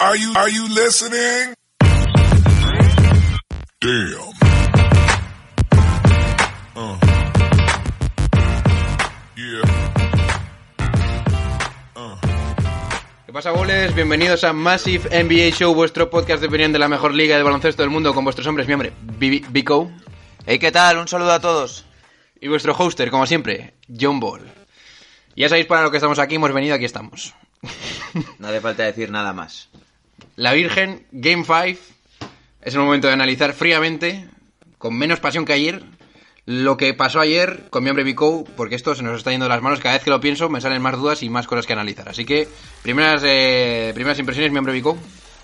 [0.00, 1.54] Are you, are you listening?
[3.80, 4.32] Damn.
[6.76, 6.98] Uh.
[9.36, 9.62] Yeah.
[11.96, 12.16] Uh.
[13.26, 13.94] ¿Qué pasa, boles?
[13.94, 17.82] Bienvenidos a Massive NBA Show, vuestro podcast de opinión de la mejor liga de baloncesto
[17.82, 19.90] del mundo con vuestros hombres, mi hombre, Bibi- Bico,
[20.46, 20.98] Hey, ¿qué tal?
[20.98, 21.84] Un saludo a todos.
[22.40, 24.42] y vuestro hoster, como siempre, John Ball.
[25.34, 27.34] Ya sabéis para lo que estamos aquí, hemos venido, aquí estamos.
[28.38, 29.68] No hace falta decir nada más.
[30.36, 31.80] La Virgen, Game 5,
[32.62, 34.28] es el momento de analizar fríamente,
[34.78, 35.82] con menos pasión que ayer,
[36.46, 39.50] lo que pasó ayer con mi hombre Bico, porque esto se nos está yendo de
[39.50, 41.74] las manos, cada vez que lo pienso me salen más dudas y más cosas que
[41.74, 42.08] analizar.
[42.08, 42.48] Así que,
[42.82, 44.96] primeras, eh, primeras impresiones, mi hombre Bico.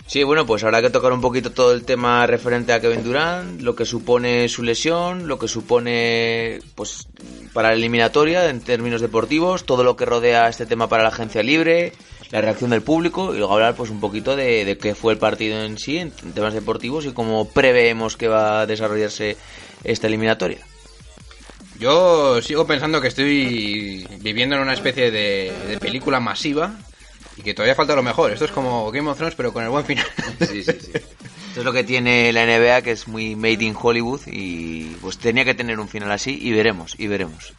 [0.07, 3.61] Sí, bueno, pues habrá que tocar un poquito todo el tema referente a Kevin Durant,
[3.63, 7.09] lo que supone su lesión, lo que supone pues
[7.53, 11.43] para la eliminatoria en términos deportivos, todo lo que rodea este tema para la agencia
[11.43, 11.93] libre,
[12.35, 15.21] la reacción del público y luego hablar pues un poquito de, de qué fue el
[15.21, 19.37] partido en sí en temas deportivos y cómo preveemos que va a desarrollarse
[19.85, 20.59] esta eliminatoria.
[21.79, 26.75] Yo sigo pensando que estoy viviendo en una especie de, de película masiva
[27.37, 28.33] y que todavía falta lo mejor.
[28.33, 30.07] Esto es como Game of Thrones, pero con el buen final.
[30.41, 30.91] Sí, sí, sí.
[30.93, 35.19] Esto es lo que tiene la NBA, que es muy made in Hollywood y pues
[35.19, 37.53] tenía que tener un final así y veremos, y veremos.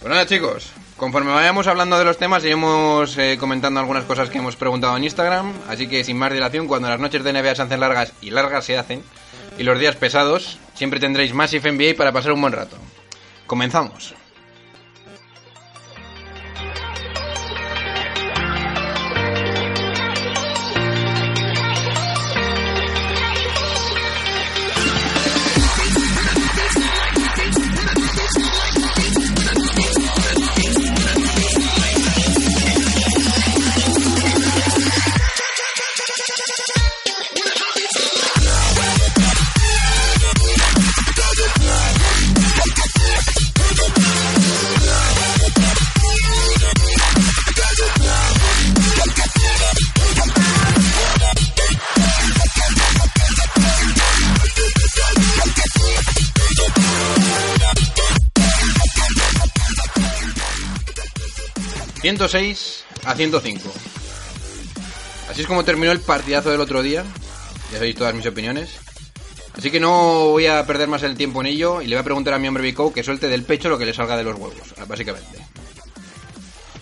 [0.00, 4.38] Pues nada, chicos, conforme vayamos hablando de los temas, iremos eh, comentando algunas cosas que
[4.38, 5.52] hemos preguntado en Instagram.
[5.68, 8.64] Así que sin más dilación, cuando las noches de NBA se hacen largas y largas
[8.64, 9.02] se hacen,
[9.58, 12.78] y los días pesados, siempre tendréis Massive NBA para pasar un buen rato.
[13.46, 14.14] Comenzamos.
[62.28, 63.72] ...106 a 105.
[65.30, 67.04] Así es como terminó el partidazo del otro día.
[67.70, 68.68] Ya sabéis todas mis opiniones.
[69.56, 72.04] Así que no voy a perder más el tiempo en ello y le voy a
[72.04, 74.34] preguntar a mi hombre Bico que suelte del pecho lo que le salga de los
[74.38, 75.38] huevos, básicamente.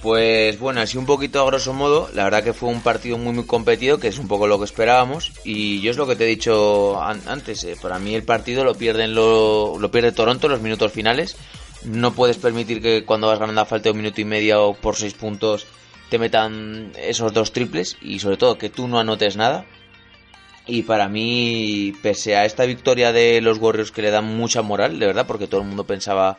[0.03, 3.33] Pues bueno, así un poquito a grosso modo, la verdad que fue un partido muy
[3.33, 6.25] muy competido, que es un poco lo que esperábamos, y yo es lo que te
[6.25, 10.61] he dicho an- antes, eh, para mí el partido lo pierden lo, pierde Toronto los
[10.61, 11.37] minutos finales,
[11.85, 14.75] no puedes permitir que cuando vas ganando a falta de un minuto y medio o
[14.75, 15.67] por seis puntos
[16.11, 19.67] te metan esos dos triples, y sobre todo que tú no anotes nada,
[20.67, 24.99] y para mí, pese a esta victoria de los Warriors que le dan mucha moral,
[24.99, 26.39] de verdad, porque todo el mundo pensaba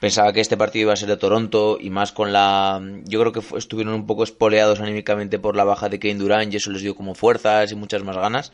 [0.00, 3.32] pensaba que este partido iba a ser de Toronto y más con la yo creo
[3.32, 6.82] que estuvieron un poco espoleados anímicamente por la baja de Kane Durant y eso les
[6.82, 8.52] dio como fuerzas y muchas más ganas.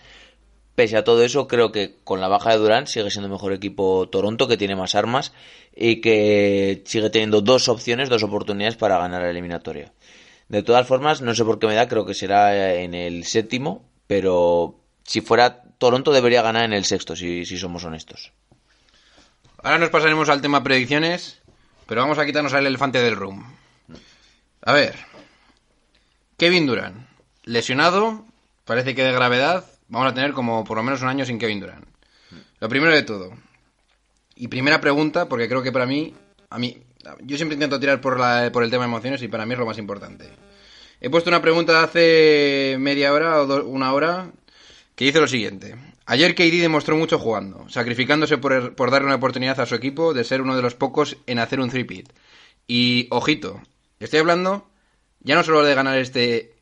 [0.74, 4.08] Pese a todo eso, creo que con la baja de Durant sigue siendo mejor equipo
[4.08, 5.32] Toronto, que tiene más armas
[5.76, 9.92] y que sigue teniendo dos opciones, dos oportunidades para ganar la eliminatoria.
[10.48, 13.88] De todas formas, no sé por qué me da, creo que será en el séptimo,
[14.06, 18.32] pero si fuera Toronto debería ganar en el sexto, si, si somos honestos.
[19.62, 21.40] Ahora nos pasaremos al tema predicciones,
[21.86, 23.44] pero vamos a quitarnos al elefante del room.
[24.62, 24.94] A ver.
[26.36, 27.06] Kevin Durant.
[27.44, 28.24] Lesionado,
[28.64, 29.64] parece que de gravedad.
[29.88, 31.86] Vamos a tener como por lo menos un año sin Kevin Durant.
[32.60, 33.32] Lo primero de todo.
[34.36, 36.14] Y primera pregunta, porque creo que para mí,
[36.50, 36.78] a mí,
[37.22, 39.58] yo siempre intento tirar por, la, por el tema de emociones y para mí es
[39.58, 40.28] lo más importante.
[41.00, 44.30] He puesto una pregunta hace media hora o una hora
[44.94, 45.76] que dice lo siguiente.
[46.06, 50.24] Ayer KD demostró mucho jugando, sacrificándose por, por darle una oportunidad a su equipo de
[50.24, 52.08] ser uno de los pocos en hacer un three-peat.
[52.66, 53.60] Y, ojito,
[54.00, 54.66] estoy hablando
[55.20, 56.54] ya no solo de ganar este,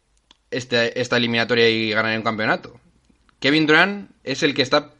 [0.51, 2.81] este, esta eliminatoria y ganar un campeonato.
[3.41, 4.93] Kevin Durant es el que está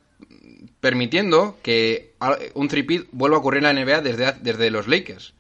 [0.81, 2.12] permitiendo que
[2.55, 5.35] un three-peat vuelva a ocurrir en la NBA desde, desde los Lakers.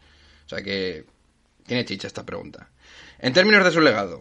[0.46, 1.05] O sea que
[1.67, 2.69] tiene chicha esta pregunta.
[3.19, 4.20] En términos de su legado,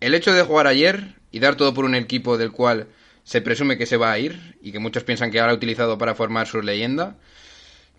[0.00, 2.88] el hecho de jugar ayer y dar todo por un equipo del cual
[3.24, 5.98] se presume que se va a ir y que muchos piensan que ahora ha utilizado
[5.98, 7.16] para formar su leyenda,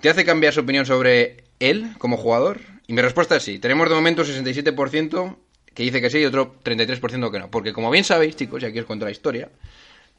[0.01, 2.61] ¿te hace cambiar su opinión sobre él como jugador?
[2.87, 3.59] Y mi respuesta es sí.
[3.59, 5.37] Tenemos de momento un 67%
[5.73, 7.51] que dice que sí y otro 33% que no.
[7.51, 9.49] Porque como bien sabéis, chicos, y aquí os cuento la historia,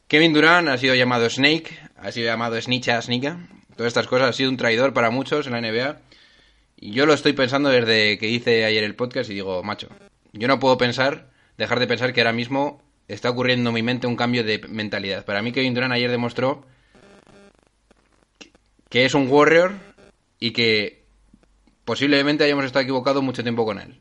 [0.06, 3.38] Kevin Durant ha sido llamado Snake, ha sido llamado Snitcha, Snika,
[3.78, 6.00] todas estas cosas, ha sido un traidor para muchos en la NBA.
[6.80, 9.88] Y yo lo estoy pensando desde que hice ayer el podcast y digo, macho,
[10.32, 14.08] yo no puedo pensar, dejar de pensar que ahora mismo está ocurriendo en mi mente
[14.08, 15.24] un cambio de mentalidad.
[15.24, 16.66] Para mí Kevin Durant ayer demostró
[18.88, 19.74] que es un warrior
[20.40, 21.04] y que
[21.84, 24.00] posiblemente hayamos estado equivocados mucho tiempo con él.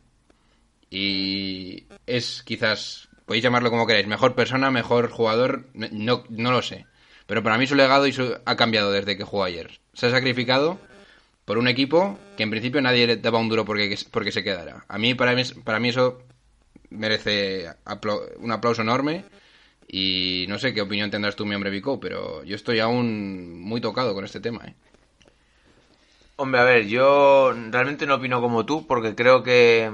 [0.90, 6.88] Y es quizás, podéis llamarlo como queráis, mejor persona, mejor jugador, no, no lo sé.
[7.28, 8.06] Pero para mí su legado
[8.46, 9.80] ha cambiado desde que jugó ayer.
[9.94, 10.80] Se ha sacrificado
[11.46, 14.86] por un equipo que en principio nadie le daba un duro porque, porque se quedara.
[14.88, 16.22] A mí, para mí, para mí eso
[16.90, 17.68] merece
[18.40, 19.26] un aplauso enorme.
[19.90, 23.80] Y no sé qué opinión tendrás tú, mi hombre Vico, pero yo estoy aún muy
[23.80, 24.66] tocado con este tema.
[24.66, 24.76] ¿eh?
[26.36, 29.90] Hombre, a ver, yo realmente no opino como tú porque creo que,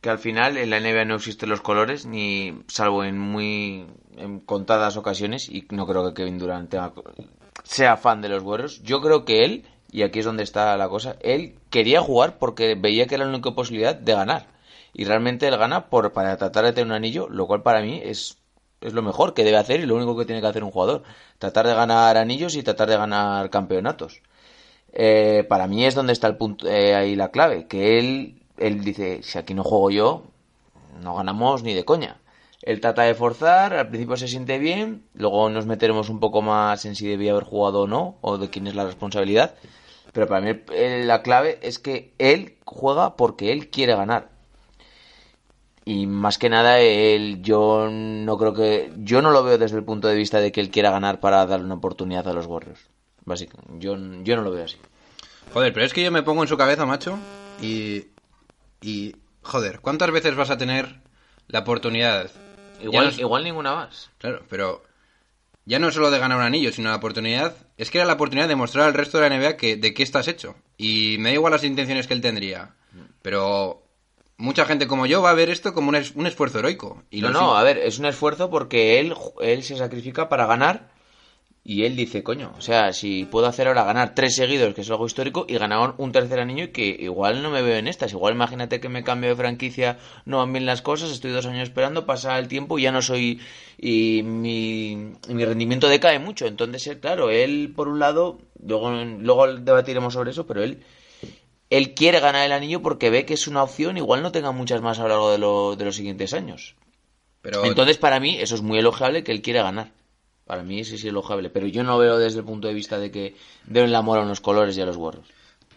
[0.00, 3.86] que al final en la NBA no existen los colores, ni salvo en muy
[4.16, 6.74] en contadas ocasiones, y no creo que Kevin Durant
[7.64, 8.82] sea fan de los Warriors.
[8.82, 12.74] Yo creo que él, y aquí es donde está la cosa, él quería jugar porque
[12.74, 14.48] veía que era la única posibilidad de ganar.
[14.92, 18.00] Y realmente él gana por, para tratar de tener un anillo, lo cual para mí
[18.02, 18.38] es,
[18.80, 21.02] es lo mejor que debe hacer y lo único que tiene que hacer un jugador.
[21.38, 24.22] Tratar de ganar anillos y tratar de ganar campeonatos.
[24.92, 28.84] Eh, para mí es donde está el punto eh, ahí la clave, que él, él
[28.84, 30.22] dice, si aquí no juego yo,
[31.02, 32.20] no ganamos ni de coña.
[32.62, 36.84] Él trata de forzar, al principio se siente bien, luego nos meteremos un poco más
[36.84, 39.54] en si debía haber jugado o no, o de quién es la responsabilidad.
[40.12, 44.28] Pero para mí eh, la clave es que él juega porque él quiere ganar.
[45.84, 48.92] Y más que nada, él, yo no creo que.
[48.98, 51.46] Yo no lo veo desde el punto de vista de que él quiera ganar para
[51.46, 52.90] darle una oportunidad a los Warriors.
[53.24, 54.76] Básicamente, yo, yo no lo veo así.
[55.54, 57.18] Joder, pero es que yo me pongo en su cabeza, macho,
[57.60, 58.04] y...
[58.80, 59.16] Y...
[59.42, 61.00] Joder, ¿cuántas veces vas a tener
[61.48, 62.30] la oportunidad?
[62.78, 64.10] Igual, no- igual ninguna más.
[64.18, 64.82] Claro, pero
[65.64, 67.54] ya no solo de ganar un anillo, sino la oportunidad.
[67.78, 70.02] Es que era la oportunidad de mostrar al resto de la NBA que, de qué
[70.02, 70.56] estás hecho.
[70.76, 72.74] Y me da igual las intenciones que él tendría.
[73.22, 73.82] Pero
[74.36, 77.02] mucha gente como yo va a ver esto como un, es- un esfuerzo heroico.
[77.10, 77.56] Y no, no, sigo.
[77.56, 80.89] a ver, es un esfuerzo porque él, él se sacrifica para ganar
[81.62, 84.90] y él dice, coño, o sea, si puedo hacer ahora ganar tres seguidos, que es
[84.90, 88.12] algo histórico, y ganar un tercer anillo y que igual no me veo en estas,
[88.12, 91.64] igual imagínate que me cambio de franquicia, no van bien las cosas, estoy dos años
[91.64, 93.40] esperando, pasa el tiempo y ya no soy,
[93.78, 100.14] y mi, mi rendimiento decae mucho, entonces, claro, él por un lado, luego, luego debatiremos
[100.14, 100.82] sobre eso, pero él
[101.68, 104.80] él quiere ganar el anillo porque ve que es una opción, igual no tenga muchas
[104.82, 106.74] más a lo largo de, lo- de los siguientes años.
[107.42, 109.92] Pero Entonces, para mí, eso es muy elogiable que él quiere ganar.
[110.50, 111.48] Para mí, sí, sí, elogiable.
[111.48, 113.36] Pero yo no veo desde el punto de vista de que
[113.66, 115.24] deben el amor a unos colores y a los gorros.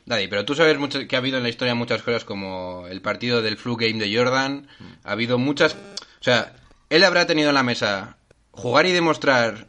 [0.07, 2.99] Daddy, pero tú sabes mucho, que ha habido en la historia muchas cosas como el
[2.99, 4.67] partido del flu game de Jordan.
[5.03, 5.75] Ha habido muchas.
[5.75, 6.55] O sea,
[6.89, 8.17] él habrá tenido en la mesa
[8.49, 9.67] jugar y demostrar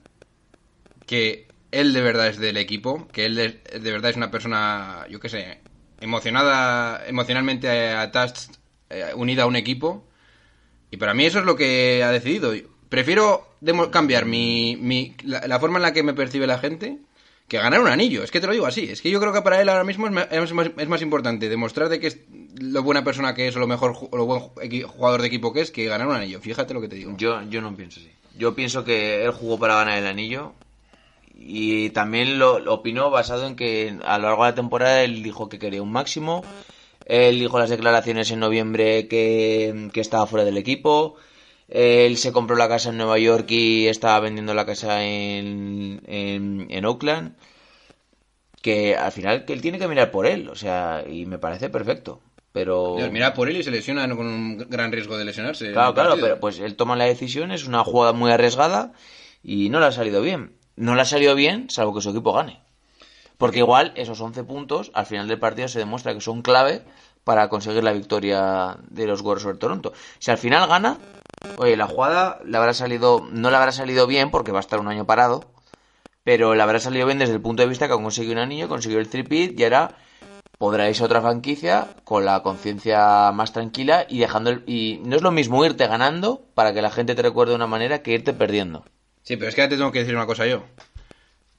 [1.05, 5.07] que él de verdad es del equipo, que él de, de verdad es una persona,
[5.11, 5.61] yo qué sé,
[6.01, 8.57] emocionada, emocionalmente attached,
[8.89, 10.09] eh, unida a un equipo.
[10.91, 12.55] Y para mí eso es lo que ha decidido.
[12.95, 13.45] Prefiero
[13.91, 16.99] cambiar mi, mi- la, forma en la que me percibe la gente
[17.49, 18.23] que ganar un anillo.
[18.23, 18.85] Es que te lo digo así.
[18.89, 20.13] Es que yo creo que para él ahora mismo es,
[20.53, 22.21] más, es más importante demostrar de que es
[22.61, 24.43] lo buena persona que es o lo mejor o lo buen
[24.87, 26.41] jugador de equipo que es que ganar un anillo.
[26.41, 27.17] Fíjate lo que te digo.
[27.17, 28.13] Yo, yo no pienso así.
[28.39, 30.53] Yo pienso que él jugó para ganar el anillo.
[31.37, 35.49] Y también lo, opinó basado en que a lo largo de la temporada él dijo
[35.49, 36.45] que quería un máximo.
[37.07, 41.17] Él dijo las declaraciones en noviembre que estaba fuera del equipo.
[41.75, 46.69] Él se compró la casa en Nueva York y estaba vendiendo la casa en, en,
[46.71, 47.37] en Oakland.
[48.63, 50.49] Que al final que él tiene que mirar por él.
[50.49, 52.21] O sea, y me parece perfecto.
[52.53, 52.97] Pero...
[53.11, 55.73] Mira por él y se lesiona con un gran riesgo de lesionarse.
[55.73, 58.93] Claro, claro, pero pues él toma la decisión, es una jugada muy arriesgada
[59.43, 60.53] y no le ha salido bien.
[60.77, 62.61] No le ha salido bien, salvo que su equipo gane.
[63.37, 66.85] Porque igual esos 11 puntos al final del partido se demuestra que son clave
[67.25, 69.93] para conseguir la victoria de los Warriors sobre Toronto.
[70.21, 70.99] Si al final gana,
[71.59, 74.79] oye, la jugada le habrá salido, no le habrá salido bien porque va a estar
[74.81, 75.45] un año parado,
[76.25, 78.69] pero le habrá salido bien desde el punto de vista que ha conseguido un anillo,
[78.69, 79.97] consiguió el tripit y ahora
[80.59, 85.17] podrá irse a otra franquicia con la conciencia más tranquila y dejando el- y no
[85.17, 88.13] es lo mismo irte ganando para que la gente te recuerde de una manera que
[88.13, 88.85] irte perdiendo.
[89.23, 90.63] Sí, pero es que ahora te tengo que decir una cosa yo.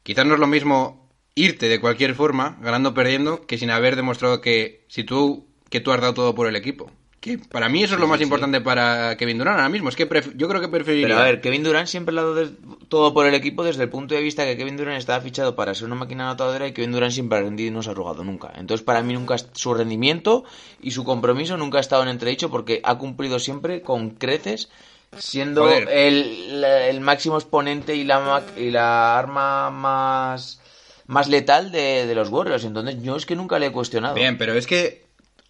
[0.04, 3.96] Quizás no es lo mismo irte de cualquier forma, ganando o perdiendo, que sin haber
[3.96, 6.90] demostrado que si tú que tú has dado todo por el equipo.
[7.26, 9.90] Que para mí eso es lo más importante para Kevin Durant ahora mismo.
[9.90, 11.08] Es que yo creo que preferiría.
[11.08, 12.48] Pero a ver, Kevin Durant siempre ha dado
[12.88, 15.74] todo por el equipo desde el punto de vista que Kevin Durant estaba fichado para
[15.74, 18.24] ser una máquina anotadora y Kevin Durant siempre ha rendido y no se ha arrugado
[18.24, 18.54] nunca.
[18.56, 20.44] Entonces, para mí nunca su rendimiento
[20.80, 24.70] y su compromiso nunca ha estado en entredicho porque ha cumplido siempre con creces
[25.18, 30.62] siendo el, máximo exponente y la, y la arma más,
[31.08, 32.66] más letal de, de los Warriors.
[32.66, 34.14] Entonces, yo es que nunca le he cuestionado.
[34.14, 35.05] Bien, pero es que.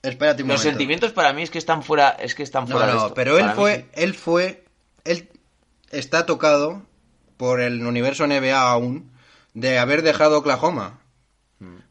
[0.05, 0.69] Espérate un Los momento.
[0.71, 3.13] sentimientos para mí es que están fuera, es que están No, fuera de no, esto.
[3.13, 4.65] pero él Para fue, él fue,
[5.03, 5.29] él
[5.91, 6.83] está tocado
[7.37, 9.11] por el universo NBA aún
[9.53, 10.99] de haber dejado Oklahoma.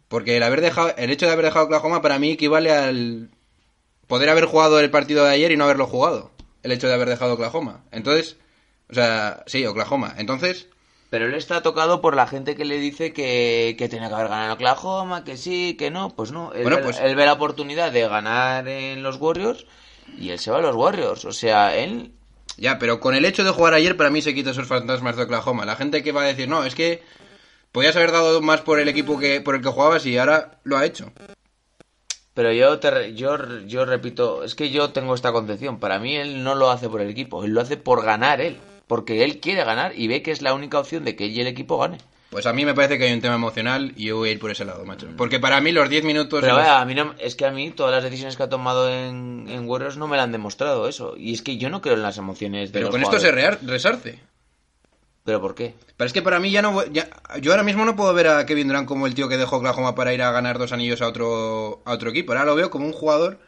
[0.08, 3.30] Porque el haber dejado, el hecho de haber dejado Oklahoma para mí equivale al
[4.06, 6.30] poder haber jugado el partido de ayer y no haberlo jugado.
[6.62, 7.84] El hecho de haber dejado Oklahoma.
[7.90, 8.36] Entonces,
[8.90, 10.14] o sea, sí, Oklahoma.
[10.18, 10.68] Entonces,
[11.14, 14.26] Pero él está tocado por la gente que le dice que, que tiene que haber
[14.26, 16.08] ganado en Oklahoma, que sí, que no.
[16.08, 16.52] Pues no.
[16.52, 19.64] Él, Bueno, ve, pues- él ve la oportunidad de ganar en los Warriors
[20.18, 21.24] y él se va a los Warriors.
[21.24, 22.10] O sea, él.
[22.56, 25.22] ya, pero con el hecho de jugar ayer para mí se quita esos fantasmas de
[25.22, 25.64] Oklahoma.
[25.64, 27.00] La gente que va a decir, no, es que
[27.70, 30.76] podías haber dado más por el equipo que por el que jugabas y ahora lo
[30.78, 31.12] ha hecho.
[32.34, 33.36] Pero yo, te, yo,
[33.68, 35.78] yo repito, es que yo tengo esta concepción.
[35.78, 38.58] Para mí él no lo hace por el equipo, él lo hace por ganar él.
[38.86, 41.40] Porque él quiere ganar y ve que es la única opción de que él y
[41.40, 41.98] el equipo gane.
[42.30, 44.40] Pues a mí me parece que hay un tema emocional y yo voy a ir
[44.40, 45.06] por ese lado, macho.
[45.16, 46.40] Porque para mí los 10 minutos...
[46.40, 48.42] Pero en los- vaya, a mí no, es que a mí todas las decisiones que
[48.42, 51.14] ha tomado en, en Warriors no me la han demostrado eso.
[51.16, 53.30] Y es que yo no creo en las emociones de Pero los con esto se
[53.30, 54.18] rear- resarce.
[55.22, 55.74] ¿Pero por qué?
[55.96, 56.72] Pero es que para mí ya no...
[56.72, 57.08] voy- ya-
[57.40, 59.94] yo ahora mismo no puedo ver a Kevin Durant como el tío que dejó Oklahoma
[59.94, 62.32] para ir a ganar dos anillos a otro, a otro equipo.
[62.32, 63.38] Ahora lo veo como un jugador...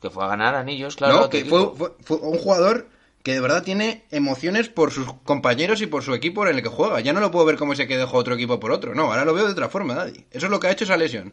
[0.00, 1.20] Que fue a ganar anillos, claro.
[1.20, 2.86] no, que fue- fue un jugador
[3.24, 6.68] que de verdad tiene emociones por sus compañeros y por su equipo en el que
[6.68, 7.00] juega.
[7.00, 8.94] Ya no lo puedo ver como ese que dejó otro equipo por otro.
[8.94, 10.26] No, ahora lo veo de otra forma, Daddy.
[10.30, 11.32] Eso es lo que ha hecho esa lesión.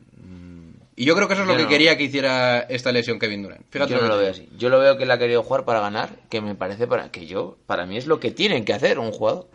[0.95, 1.57] Y yo creo que eso es lo Mm.
[1.57, 1.69] Que no.
[1.69, 3.65] quería que hiciera esta lesión Kevin Durant.
[3.69, 4.47] Fíjate Yo no que lo veo así.
[4.57, 7.25] Yo lo veo que él ha querido jugar para ganar, que me parece para que
[7.25, 9.47] yo, para mí es lo que tienen que hacer un jugador.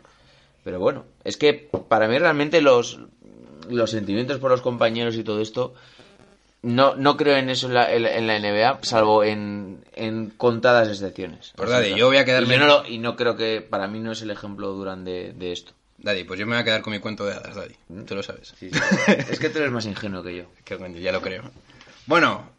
[0.62, 3.00] Pero bueno, es que para mí realmente los,
[3.70, 5.72] los sentimientos por los compañeros y todo esto,
[6.62, 11.52] no, no creo en eso en la, en NBA, salvo en, en contadas excepciones.
[11.56, 13.86] Pues, Daddy, yo voy a quedarme- Y, yo no lo- y no creo que, para
[13.86, 15.72] mí no es el ejemplo Durant de, de esto.
[15.98, 17.74] Daddy, pues yo me voy a quedar con mi cuento de hadas, Daddy.
[18.06, 18.52] Tú lo sabes.
[18.58, 18.78] Sí, sí.
[19.30, 20.44] es que tú eres más ingenuo que yo.
[21.00, 21.42] Ya lo creo.
[22.06, 22.50] Bueno,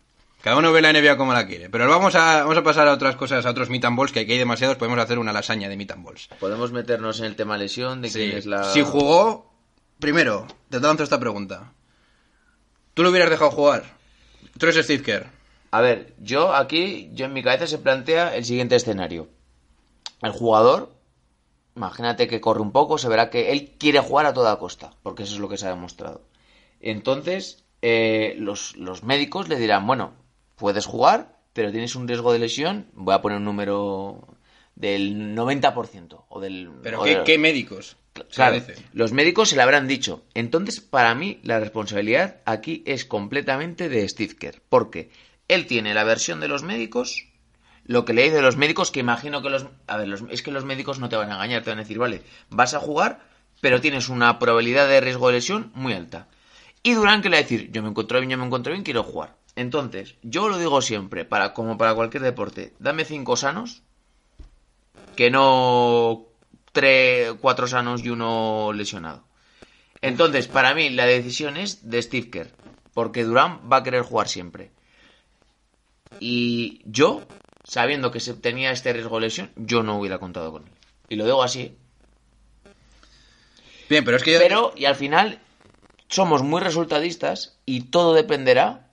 [0.41, 1.69] cada uno ve la NBA como la quiere.
[1.69, 4.21] Pero vamos a, vamos a pasar a otras cosas, a otros meet and balls, que
[4.21, 4.77] aquí hay demasiados.
[4.77, 6.29] Podemos hacer una lasaña de meet and balls.
[6.39, 8.63] Podemos meternos en el tema lesión, de quién es la...
[8.63, 9.51] Si jugó,
[9.99, 11.73] primero, te lanzo esta pregunta.
[12.97, 13.83] ¿Tú lo hubieras dejado jugar?
[14.57, 15.27] Tú eres Steve Kerr.
[15.69, 19.27] A ver, yo aquí, yo en mi cabeza se plantea el siguiente escenario.
[20.23, 20.91] El jugador,
[21.75, 25.21] imagínate que corre un poco, se verá que él quiere jugar a toda costa, porque
[25.21, 26.21] eso es lo que se ha demostrado.
[26.81, 30.13] Entonces, eh, los, los médicos le dirán, bueno,
[30.55, 34.27] puedes jugar, pero tienes un riesgo de lesión, voy a poner un número
[34.73, 36.71] del 90%, o del...
[36.81, 37.95] Pero o ¿qué, del- qué médicos?
[38.33, 38.61] Claro, lo
[38.93, 40.23] los médicos se le habrán dicho.
[40.33, 44.61] Entonces, para mí, la responsabilidad aquí es completamente de Steve Kerr.
[44.69, 45.09] Porque
[45.47, 47.27] él tiene la versión de los médicos,
[47.85, 49.65] lo que le dice de los médicos, que imagino que los...
[49.87, 51.83] A ver, los- es que los médicos no te van a engañar, te van a
[51.83, 53.21] decir, vale, vas a jugar,
[53.61, 56.27] pero tienes una probabilidad de riesgo de lesión muy alta.
[56.83, 58.83] Y Durán que le va a decir, yo me encuentro bien, yo me encuentro bien,
[58.83, 59.35] quiero jugar.
[59.55, 63.81] Entonces, yo lo digo siempre, para, como para cualquier deporte, dame cinco sanos,
[65.15, 66.27] que no
[66.77, 69.23] tres, cuatro sanos y uno lesionado.
[69.99, 72.51] Entonces, para mí, la decisión es de Steve Kerr,
[72.93, 74.69] porque Durán va a querer jugar siempre.
[76.19, 77.23] Y yo,
[77.63, 80.71] sabiendo que se tenía este riesgo de lesión, yo no hubiera contado con él.
[81.09, 81.75] Y lo digo así.
[83.89, 84.39] Bien, pero es que yo...
[84.39, 85.39] Pero, y al final,
[86.09, 88.91] somos muy resultadistas y todo dependerá.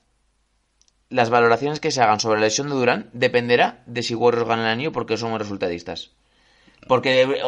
[1.10, 4.62] Las valoraciones que se hagan sobre la lesión de Durán dependerá de si Warriors gana
[4.62, 6.12] el anillo porque somos resultadistas.
[6.86, 7.40] Porque eh,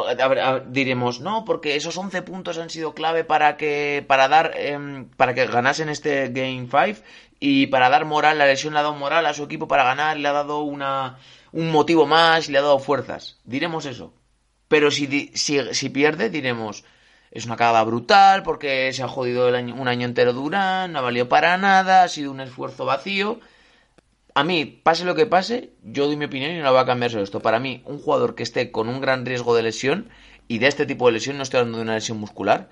[0.42, 5.08] a diremos, no, porque esos 11 puntos han sido clave para que para dar em,
[5.10, 7.02] para que ganasen este Game 5
[7.38, 10.16] y para dar moral, la lesión le ha dado moral a su equipo para ganar,
[10.16, 11.18] le ha dado una,
[11.52, 13.38] un motivo más, le ha dado fuerzas.
[13.44, 14.14] Diremos eso.
[14.68, 16.84] Pero si, si, si pierde, diremos,
[17.30, 20.98] es una cagada brutal porque se ha jodido el año- un año entero Durán, no
[21.00, 23.38] ha valido para nada, ha sido un esfuerzo vacío.
[24.36, 27.10] A mí, pase lo que pase, yo doy mi opinión y no voy a cambiar
[27.10, 27.40] sobre esto.
[27.40, 30.10] Para mí, un jugador que esté con un gran riesgo de lesión,
[30.46, 32.68] y de este tipo de lesión, no estoy hablando de una lesión muscular,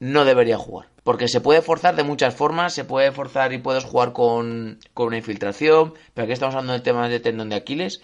[0.00, 0.88] no debería jugar.
[1.04, 5.08] Porque se puede forzar de muchas formas, se puede forzar y puedes jugar con, con
[5.08, 8.00] una infiltración, pero aquí estamos hablando de temas de tendón de Aquiles,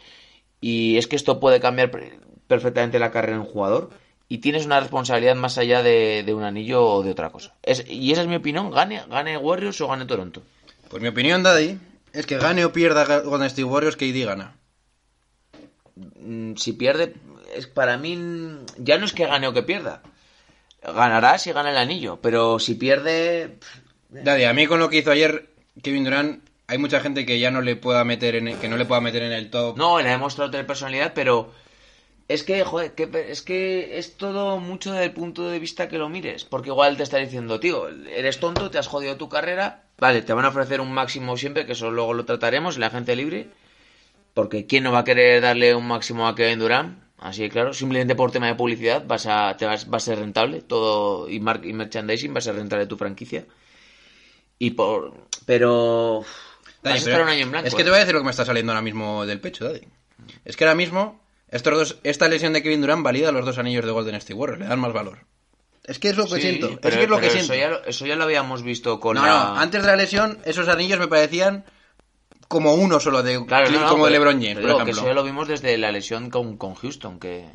[0.60, 3.88] y es que esto puede cambiar per- perfectamente la carrera de un jugador,
[4.28, 7.54] y tienes una responsabilidad más allá de, de un anillo o de otra cosa.
[7.88, 10.42] Y esa es mi opinión, gane, gane Warriors o gane Toronto.
[10.90, 11.78] Pues mi opinión, Daddy,
[12.12, 14.56] Es que gane o pierda Golden State Warriors, KD gana.
[15.96, 17.14] Mm, Si pierde,
[17.54, 18.18] es para mí
[18.78, 20.02] ya no es que gane o que pierda.
[20.82, 23.58] Ganará si gana el anillo, pero si pierde,
[24.10, 25.48] Daddy, a mí con lo que hizo ayer
[25.82, 28.76] Kevin Durant, hay mucha gente que ya no le pueda meter en el- que no
[28.76, 29.76] le pueda meter en el top.
[29.76, 31.52] no, le ha demostrado tener personalidad, pero
[32.28, 36.08] es que, joder, que es que es todo mucho del punto de vista que lo
[36.08, 40.22] mires, porque igual te está diciendo, tío, eres tonto, te has jodido tu carrera, vale,
[40.22, 43.16] te van a ofrecer un máximo siempre, que eso luego lo trataremos, en la gente
[43.16, 43.48] libre,
[44.34, 46.98] porque ¿quién no va a querer darle un máximo a Kevin Durant?
[47.18, 50.20] Así que claro, simplemente por tema de publicidad vas a, te vas, va a ser
[50.20, 53.44] rentable, todo y, mar- y merchandising va a ser rentable tu franquicia.
[54.60, 56.24] Y por Daddy, pero
[56.82, 57.66] vas a estar un año en blanco.
[57.66, 57.84] Es que ¿eh?
[57.84, 59.88] te voy a decir lo que me está saliendo ahora mismo del pecho, Daddy.
[60.44, 63.84] Es que ahora mismo, estos dos, esta lesión de Kevin Durant valida los dos anillos
[63.84, 65.26] de Golden State Warriors, le dan más valor.
[65.88, 66.78] Es que es lo que Sí, siento.
[66.80, 67.52] pero- es que es lo que pero siento.
[67.54, 69.28] Eso ya, lo- eso ya lo habíamos visto con No, la...
[69.32, 71.64] no, antes de la lesión, esos anillos me parecían
[72.46, 75.06] como uno solo de Claro, no, no, como de LeBron James, pero por que eso
[75.06, 77.46] ya lo vimos desde la lesión con, con Houston, que...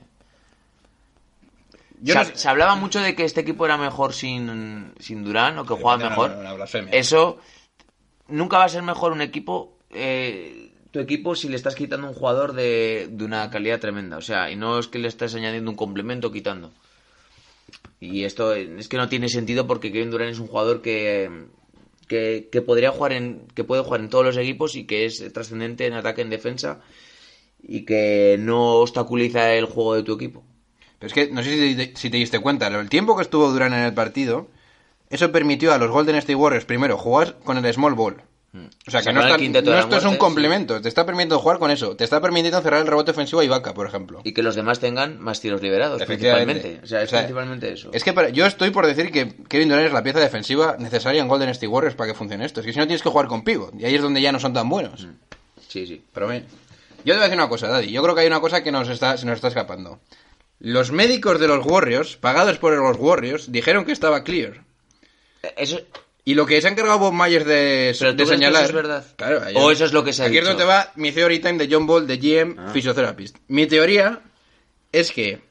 [2.02, 5.24] Yo se, no sé- se hablaba mucho de que este equipo era mejor sin, sin
[5.24, 6.32] Durán o que jugaba mejor.
[6.32, 6.92] no, no, blasfemia.
[6.94, 7.38] Eso
[8.28, 12.14] nunca va a ser mejor un equipo, eh, tu equipo, si le estás quitando un
[12.14, 14.18] jugador de, de una calidad tremenda.
[14.18, 16.74] O sea, y no es que le estás añadiendo un complemento quitando.
[18.04, 21.30] Y esto eh, es que no tiene sentido porque Kevin Durant es un jugador que,
[22.08, 25.88] que, podría jugar en, que puede jugar en todos los equipos y que es trascendente
[25.88, 26.82] en ataque, en defensa
[27.62, 30.44] y que no obstaculiza el juego de tu equipo.
[31.00, 33.52] Pero es que no sé si te, si te diste cuenta, el tiempo que estuvo
[33.52, 34.50] Durant en el partido,
[35.10, 38.22] eso permitió a los Golden State Warriors primero jugar con el small ball.
[38.88, 41.72] O sea, que no, está- no esto es un complemento, te está permitiendo jugar con
[41.72, 44.22] eso, te está permitiendo cerrar el rebote ofensivo a Ibaka, por ejemplo.
[44.24, 46.80] Y que los demás tengan más tiros liberados, principalmente.
[46.84, 47.90] O sea, es O sea, principalmente eso.
[47.94, 51.22] Es que para- yo estoy por decir que Kevin Durant es la pieza defensiva necesaria
[51.22, 52.60] en Golden State Warriors para que funcione esto.
[52.60, 54.40] Es que si no tienes que jugar con pivot, y ahí es donde ya no
[54.40, 55.08] son tan buenos.
[55.68, 56.04] Sí, sí.
[56.14, 56.46] Pero bien.
[57.06, 57.92] Yo te voy a decir una cosa, Daddy.
[57.92, 60.00] Yo creo que hay una cosa que nos está, se nos está escapando.
[60.60, 64.62] Los médicos de los Warriors, pagados por los Warriors, dijeron que estaba clear.
[65.58, 65.80] Eso,
[66.26, 68.62] Y lo que se ha encargado Bob Myers de, ¿Pero tú de crees que señalar.
[68.64, 69.06] eso es verdad?
[69.18, 70.52] Claro, ¿O eso es lo que se ha Aquí es dicho?
[70.52, 70.54] Ah.
[70.54, 73.38] donde va mi theory time de John Ball, de GM, Physiotherapist.
[73.48, 74.22] Mi teoría
[74.92, 75.42] es que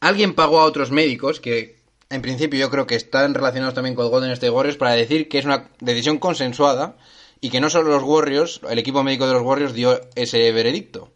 [0.00, 1.76] alguien pagó a otros médicos que,
[2.10, 5.38] en principio, yo creo que están relacionados también con Golden State Warriors para decir que
[5.38, 6.96] es una decisión consensuada
[7.40, 11.12] y que no solo los Warriors, el equipo médico de los Warriors dio ese veredicto.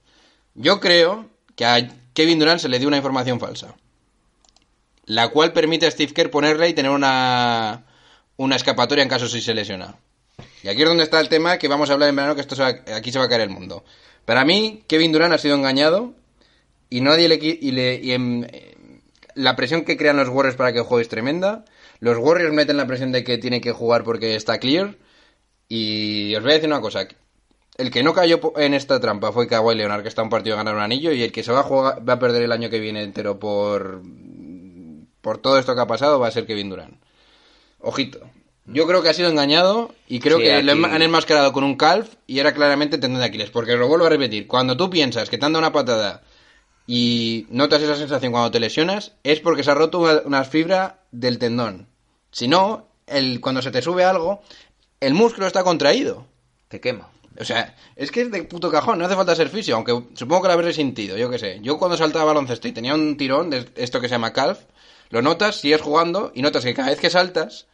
[0.54, 3.74] Yo creo que a Kevin Durant se le dio una información falsa
[5.10, 7.84] la cual permite a Steve Kerr ponerle y tener una,
[8.40, 9.96] una escapatoria en caso si se lesiona.
[10.62, 12.56] Y aquí es donde está el tema que vamos a hablar en verano, que esto
[12.56, 13.84] se va- aquí se va a caer el mundo.
[14.24, 16.14] Para mí, Kevin Durant ha sido engañado
[16.88, 17.34] y nadie le...
[17.36, 18.76] Y eh,
[19.34, 21.64] la presión que crean los Warriors para que juegue es tremenda.
[21.98, 24.96] Los Warriors meten la presión de que tiene que jugar porque está clear.
[25.68, 27.06] Y os voy a decir una cosa.
[27.76, 30.60] El que no cayó en esta trampa fue Kawhi Leonard, que está un partido de
[30.60, 32.70] ganar un anillo, y el que se va a jugar, va a perder el año
[32.70, 34.02] que viene entero por
[35.20, 36.94] por todo esto que ha pasado va a ser Kevin Durant.
[37.80, 38.20] Ojito.
[38.66, 41.76] Yo creo que ha sido engañado y creo Sí, que aquí- han enmascarado con un
[41.76, 43.50] calf y era claramente tendón de Aquiles.
[43.50, 46.22] Porque lo vuelvo a repetir, cuando tú piensas que te han dado una patada
[46.86, 51.00] y notas esa sensación cuando te lesionas, es porque se ha roto una, una fibra
[51.10, 51.88] del tendón.
[52.30, 54.40] Si no, el, cuando se te sube algo,
[55.00, 56.26] el músculo está contraído.
[56.68, 57.08] Te quema.
[57.40, 60.42] O sea, es que es de puto cajón, no hace falta ser fisio, aunque supongo
[60.42, 61.58] que lo habré sentido, yo qué sé.
[61.62, 64.58] Yo cuando saltaba baloncesto y tenía un tirón de esto que se llama calf,
[65.10, 67.66] lo notas, sigues jugando y notas que cada vez que saltas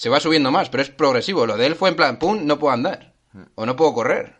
[0.00, 1.44] se va subiendo más, pero es progresivo.
[1.44, 3.12] Lo de él fue en plan, pum, no puedo andar.
[3.54, 4.32] O no puedo correr.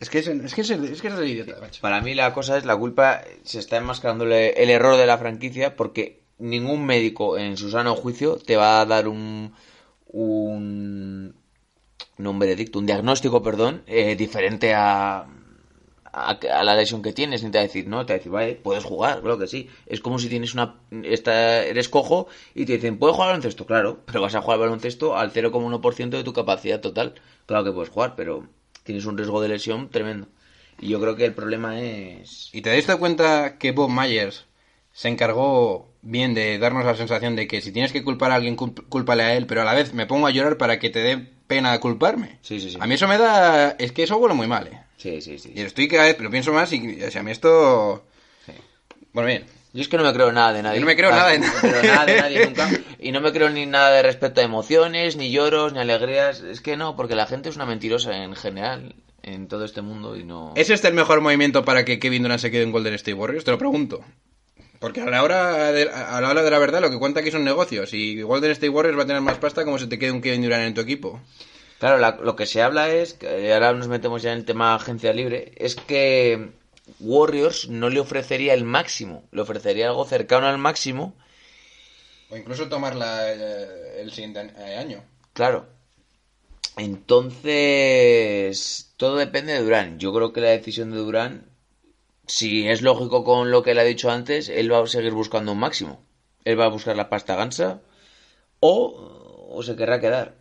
[0.00, 1.82] Es que es, es que es, el- es que es el idiota, macho.
[1.82, 5.18] Para mí la cosa es la culpa, se está enmascarando el, el error de la
[5.18, 9.52] franquicia porque ningún médico en su sano juicio te va a dar un
[10.06, 11.34] un,
[12.16, 15.26] no un veredicto, un diagnóstico, perdón, eh, diferente a,
[16.14, 18.18] a, a la lesión que tienes, ni te va a decir, no, te va a
[18.18, 19.68] decir, vale, puedes jugar, claro que sí.
[19.86, 23.66] Es como si tienes una, esta, eres cojo y te dicen, ¿puedes jugar al baloncesto?
[23.66, 27.14] Claro, pero vas a jugar al baloncesto al 0,1% de tu capacidad total.
[27.46, 28.46] Claro que puedes jugar, pero
[28.84, 30.28] tienes un riesgo de lesión tremendo.
[30.80, 32.50] Y yo creo que el problema es...
[32.52, 34.46] ¿Y te diste cuenta que Bob Myers
[34.92, 38.56] se encargó bien de darnos la sensación de que si tienes que culpar a alguien,
[38.56, 41.16] cúlpale a él, pero a la vez me pongo a llorar para que te dé
[41.46, 42.38] pena culparme?
[42.42, 42.78] Sí, sí, sí.
[42.80, 43.70] A mí eso me da...
[43.70, 44.83] Es que eso huele muy mal, ¿eh?
[44.96, 45.52] Sí, sí, sí.
[45.54, 48.04] Y estoy cada vez, lo pienso más y, o sea, a mí esto...
[49.12, 49.44] Bueno, bien.
[49.72, 50.76] Yo es que no me creo nada de nadie.
[50.78, 51.70] Yo no me creo Ah, nada de no me nadie.
[51.70, 52.70] creo nada de nadie nunca.
[53.00, 56.40] Y no me creo ni nada de respecto a emociones, ni lloros, ni alegrías.
[56.40, 60.16] Es que no, porque la gente es una mentirosa en general en todo este mundo
[60.16, 60.52] y no...
[60.56, 63.44] ¿Es este el mejor movimiento para que Kevin Durant se quede en Golden State Warriors?
[63.44, 64.00] Te lo pregunto.
[64.80, 67.30] Porque a la hora de, a la hora de la verdad lo que cuenta aquí
[67.30, 70.10] son negocios y Golden State Warriors va a tener más pasta como se te quede
[70.12, 71.20] un Kevin Durant en tu equipo.
[71.84, 74.74] Claro, la- lo que se habla es, que ahora nos metemos ya en el tema
[74.74, 76.52] agencia libre, es que
[76.98, 81.12] Warriors no le ofrecería el máximo, le ofrecería algo cercano al máximo,
[82.30, 85.04] O incluso tomarla eh, el siguiente a- año.
[85.34, 85.66] claro.
[86.78, 89.98] Entonces, todo depende de Durán.
[89.98, 91.50] Yo creo que la decisión de Durán,
[92.26, 95.52] si es lógico con lo que él ha dicho antes, él va a seguir buscando
[95.52, 96.02] un máximo.
[96.46, 97.82] Él va a buscar la pasta gansa
[98.60, 100.34] o, o se querrá quedar.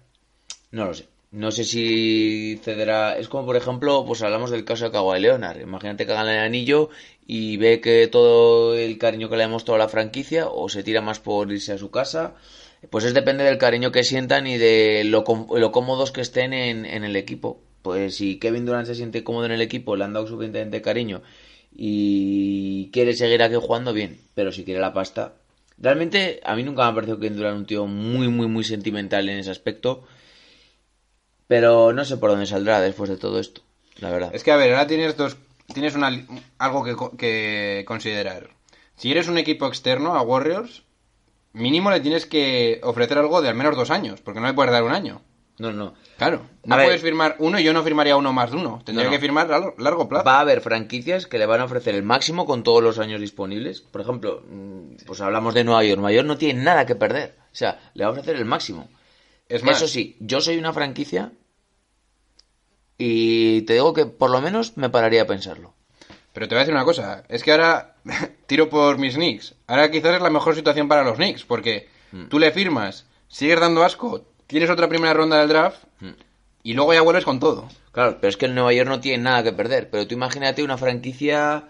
[0.72, 1.12] No lo sé.
[1.34, 3.18] No sé si cederá.
[3.18, 5.60] Es como, por ejemplo, pues hablamos del caso de Kawhi Leonard.
[5.62, 6.92] Imagínate que gana el anillo
[7.26, 10.84] y ve que todo el cariño que le ha mostrado a la franquicia o se
[10.84, 12.36] tira más por irse a su casa.
[12.92, 15.24] Pues es depende del cariño que sientan y de lo,
[15.58, 17.60] lo cómodos que estén en, en el equipo.
[17.82, 21.24] Pues si Kevin Durant se siente cómodo en el equipo, le han dado suficientemente cariño
[21.76, 25.34] y quiere seguir aquí jugando bien, pero si quiere la pasta.
[25.80, 29.28] Realmente a mí nunca me ha parecido Kevin Durant un tío muy, muy, muy sentimental
[29.30, 30.04] en ese aspecto.
[31.54, 33.62] Pero no sé por dónde saldrá después de todo esto,
[34.00, 34.32] la verdad.
[34.34, 35.38] Es que, a ver, ahora tienes dos.
[35.72, 36.10] Tienes una,
[36.58, 38.50] algo que, que considerar.
[38.96, 40.82] Si eres un equipo externo a Warriors,
[41.54, 44.72] mínimo le tienes que ofrecer algo de al menos dos años, porque no le puedes
[44.72, 45.22] dar un año.
[45.60, 45.94] No, no.
[46.18, 46.88] Claro, no A ver.
[46.88, 48.82] puedes firmar uno y yo no firmaría uno más de uno.
[48.84, 49.16] Tendría No, no.
[49.16, 50.26] que firmar a largo plazo.
[50.26, 53.22] Va a haber franquicias que le van a ofrecer el máximo con todos los años
[53.22, 53.80] disponibles.
[53.82, 56.00] Por ejemplo, mm, pues hablamos de Nueva York.
[56.00, 57.36] Nueva York no tiene nada que perder.
[57.46, 58.90] O sea, le va a ofrecer el máximo.
[59.48, 61.32] Es más, Eso sí, yo soy una franquicia
[62.98, 65.74] y te digo que por lo menos me pararía a pensarlo.
[66.34, 67.24] pero te voy a decir una cosa.
[67.30, 67.96] Es que ahora
[68.48, 69.56] tiro por mis Knicks.
[69.68, 72.28] Ahora quizás es la mejor situación para los Knicks, porque Mm.
[72.30, 76.10] tú le firmas, sigues dando asco, tienes otra primera ronda del draft Mm.
[76.64, 77.68] y luego ya vuelves con todo.
[77.92, 79.90] Claro, pero es que el Nueva York no tiene nada que perder.
[79.90, 81.66] Pero tú imagínate una franquicia,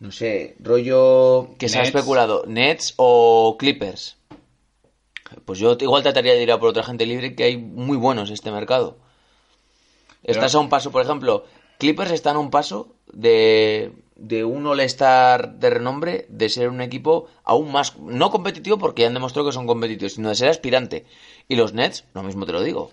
[0.00, 4.16] no sé, rollo que se ha especulado, Nets o Clippers.
[5.44, 8.28] Pues yo igual trataría de ir a por otra gente libre que hay muy buenos
[8.28, 8.98] en este mercado.
[10.24, 11.44] Estás a un paso, por ejemplo,
[11.78, 17.26] Clippers están a un paso de, de un All-Star de renombre, de ser un equipo
[17.44, 21.06] aún más, no competitivo porque ya han demostrado que son competitivos, sino de ser aspirante.
[21.48, 22.92] Y los Nets, lo mismo te lo digo.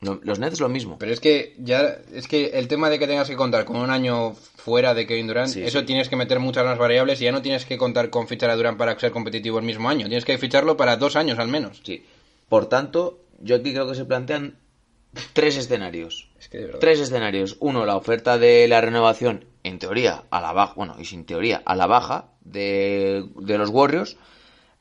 [0.00, 0.98] Lo- Los Nets lo mismo.
[0.98, 3.90] Pero es que ya es que el tema de que tengas que contar con un
[3.90, 5.86] año fuera de Kevin Durant, Sí, eso sí.
[5.86, 8.56] tienes que meter muchas más variables y ya no tienes que contar con fichar a
[8.56, 10.06] Durant para ser competitivo el mismo año.
[10.06, 11.80] Tienes que ficharlo para dos años al menos.
[11.84, 12.04] Sí.
[12.50, 14.56] Por tanto, yo aquí creo que se plantean
[15.32, 16.28] tres escenarios.
[16.38, 16.80] Es que de verdad.
[16.80, 17.56] Tres escenarios.
[17.60, 21.62] Uno, la oferta de la renovación, en teoría, a la baja, bueno, y sin teoría,
[21.64, 24.16] a la baja de, de los Warriors.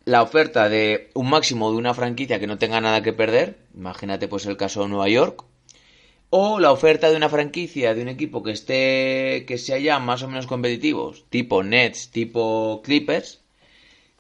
[0.06, 3.60] La oferta de un máximo de una franquicia que no tenga nada que perder.
[3.74, 5.46] Imagínate pues el caso de Nueva York.
[6.30, 10.24] O la oferta de una franquicia de un equipo que esté, que sea ya más
[10.24, 13.43] o menos competitivos, tipo Nets, tipo Clippers,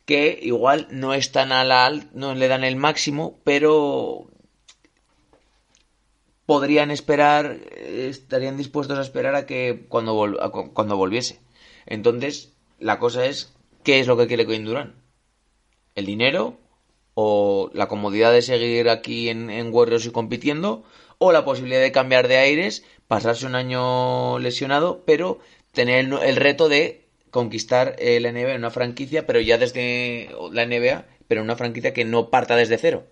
[0.05, 4.27] que igual no están a la no le dan el máximo, pero
[6.45, 11.39] podrían esperar, eh, estarían dispuestos a esperar a que cuando, a cu- cuando volviese.
[11.85, 13.53] Entonces, la cosa es,
[13.83, 14.95] ¿qué es lo que quiere Kevin Durant?
[15.95, 16.57] ¿El dinero?
[17.15, 20.83] ¿O la comodidad de seguir aquí en, en Warriors y compitiendo?
[21.19, 25.39] ¿O la posibilidad de cambiar de aires, pasarse un año lesionado, pero
[25.71, 30.29] tener el, el reto de conquistar eh, la NBA en una franquicia, pero ya desde
[30.51, 33.05] la NBA, pero en una franquicia que no parta desde cero?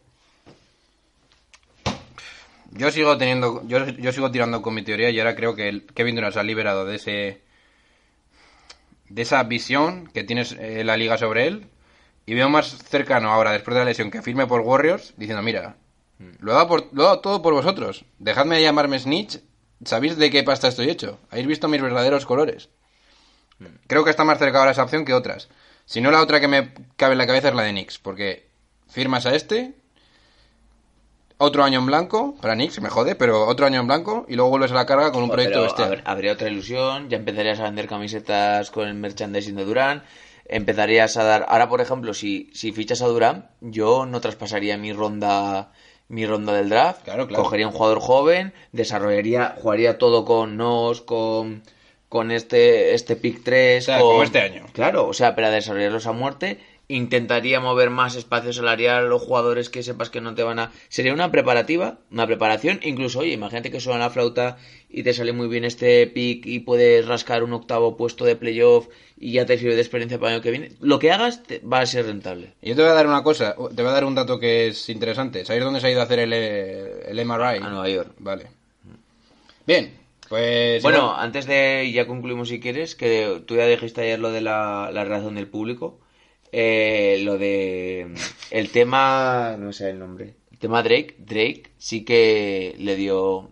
[2.72, 5.86] Yo sigo teniendo, yo, yo sigo tirando con mi teoría y ahora creo que el
[5.88, 7.42] Kevin Durant se ha liberado de ese
[9.10, 11.68] de esa visión que tiene eh, la liga sobre él.
[12.26, 15.76] Y veo más cercano ahora después de la lesión que firme por Warriors diciendo mira
[16.40, 18.06] lo he dado, por- lo he dado todo por vosotros.
[18.20, 19.40] Dejadme llamarme Snitch.
[19.84, 21.20] Sabéis de qué pasta estoy hecho.
[21.32, 22.70] Habéis visto mis verdaderos colores.
[23.88, 25.50] Creo que está más cerca ahora esa opción que otras.
[25.86, 28.48] Si no la otra que me cabe en la cabeza es la de Knicks porque
[28.88, 29.74] firmas a este
[31.42, 34.50] otro año en blanco, para Knicks, me jode, pero otro año en blanco y luego
[34.52, 35.88] vuelves a la carga con un proyecto Pero bestial.
[35.88, 40.04] haber- habría otra ilusión, ya empezarías a vender camisetas con el merchandising de Durán,
[40.46, 41.46] empezarías a dar...
[41.50, 45.72] Ahora, por ejemplo, si, si fichas a Durán, yo no traspasaría mi ronda
[46.10, 47.42] mi ronda del draft, Claro, claro.
[47.44, 51.64] cogería un jugador joven, desarrollaría, jugaría todo con Nos, con,
[52.10, 54.66] con este, este pick 3, O sea, con- como este año.
[54.74, 56.60] Claro, o sea, para desarrollarlos a muerte,
[56.96, 60.72] intentaría mover más espacio salarial los jugadores que sepas que no te van a...
[60.90, 64.58] Sería una preparativa, una preparación, incluso, oye, imagínate que suena la flauta
[64.90, 68.88] y te sale muy bien este pick y puedes rascar un octavo puesto de playoff
[69.18, 70.72] y ya te sirve de experiencia para el año que viene.
[70.82, 72.54] Lo que hagas te- va a ser rentable.
[72.62, 74.68] Y yo te voy a dar una cosa, te voy a dar un dato que
[74.68, 75.46] es interesante.
[75.46, 77.58] ¿Sabéis dónde se ha ido a hacer el, el MRI?
[77.64, 78.12] A Nueva York.
[78.20, 78.48] Vale.
[79.66, 79.94] Bien,
[80.28, 80.82] pues...
[80.82, 84.42] Bueno, igual- antes de, ya concluimos si quieres, que tú ya dijiste ayer lo de
[84.42, 86.00] la, la reacción del público,
[86.52, 88.14] eh, lo de
[88.52, 93.50] el tema, no sé el nombre, tema Drake, Drake sí que le dio.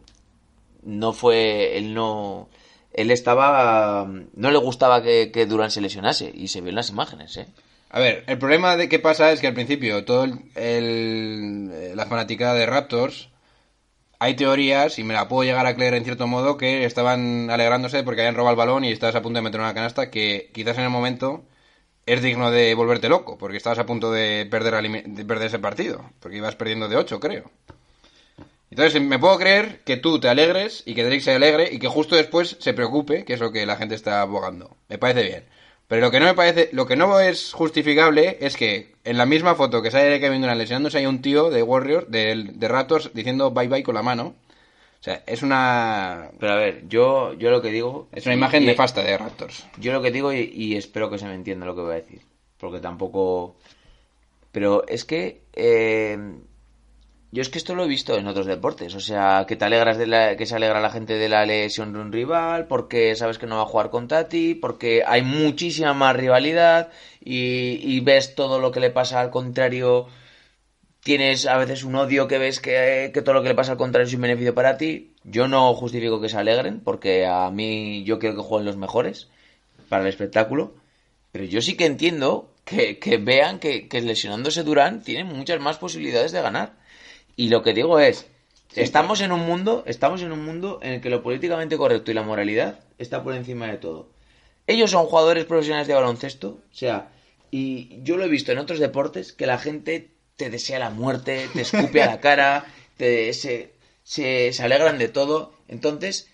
[0.84, 1.78] No fue.
[1.78, 2.50] Él no.
[2.94, 4.08] Él estaba.
[4.34, 6.32] No le gustaba que, que Durant se lesionase.
[6.34, 7.48] Y se vio en las imágenes, ¿eh?
[7.90, 11.94] A ver, el problema de qué pasa es que al principio todo el, el- eh,
[11.96, 13.30] la fanaticada de Raptors
[14.20, 18.04] hay teorías y me la puedo llegar a creer en cierto modo que estaban alegrándose
[18.04, 20.78] porque habían robado el balón y estabas a punto de meter una canasta que quizás
[20.78, 21.46] en el momento
[22.10, 26.10] es digno de volverte loco porque estabas a punto de perder, de perder ese partido
[26.20, 27.52] porque ibas perdiendo de 8 creo.
[28.72, 31.88] Entonces me puedo creer que tú te alegres y que Drake se alegre y que
[31.88, 34.76] justo después se preocupe, que es lo que la gente está abogando.
[34.90, 35.44] Me parece bien.
[35.88, 39.26] Pero lo que no me parece, lo que no es justificable es que en la
[39.26, 42.68] misma foto que sale de Kevin Durant lesionándose hay un tío de Warriors, de, de
[42.68, 44.36] Raptors, diciendo bye bye con la mano.
[45.00, 48.10] O sea, es una Pero a ver, yo, yo lo que digo.
[48.12, 49.66] es una imagen y- nefasta de Raptors.
[49.78, 51.96] Yo lo que digo, y, y espero que se me entienda lo que voy a
[51.96, 52.22] decir,
[52.58, 53.56] porque tampoco...
[54.52, 55.42] Pero es que...
[55.54, 56.18] eh,
[57.32, 60.00] yo es que esto lo he visto en otros deportes, o sea, que te alegras
[60.00, 63.38] de la, que se alegra la gente de la lesión de un rival, porque sabes
[63.38, 66.90] que no va a jugar con Tati, porque hay muchísima más rivalidad
[67.24, 70.08] y, y ves todo lo que le pasa al contrario,
[71.04, 73.78] tienes a veces un odio que ves que, que todo lo que le pasa al
[73.78, 75.14] contrario es un beneficio para ti.
[75.24, 79.30] Yo no justifico que se alegren, porque a mí yo quiero que jueguen los mejores
[79.88, 80.76] para el espectáculo,
[81.32, 85.78] pero yo sí que entiendo que, que vean que, que lesionándose Durán tienen muchas más
[85.78, 86.78] posibilidades de ganar.
[87.36, 88.28] Y lo que digo es,
[88.76, 92.14] estamos en un mundo, estamos en un mundo en el que lo políticamente correcto y
[92.14, 94.10] la moralidad está por encima de todo.
[94.68, 97.10] Ellos son jugadores profesionales de baloncesto, o sea,
[97.50, 101.50] y yo lo he visto en otros deportes que la gente te desea la muerte,
[101.54, 103.74] te escupe a la cara, te, se,
[104.04, 105.54] se, se alegran de todo.
[105.68, 106.32] Entonces,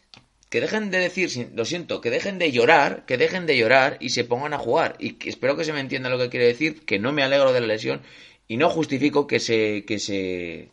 [0.49, 4.11] que dejen de decir, lo siento, que dejen de llorar, que dejen de llorar y
[4.11, 4.95] se pongan a jugar.
[4.99, 7.51] Y que espero que se me entienda lo que quiero decir, que no me alegro
[7.51, 8.01] de la lesión
[8.47, 10.69] y no justifico que se, que se,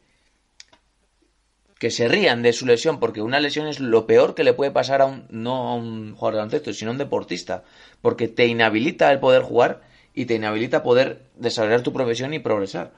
[1.79, 4.73] que se rían de su lesión, porque una lesión es lo peor que le puede
[4.73, 7.65] pasar a un, no a un jugador de baloncesto, sino a un deportista,
[8.03, 9.81] porque te inhabilita el poder jugar
[10.13, 12.93] y te inhabilita poder desarrollar tu profesión y progresar.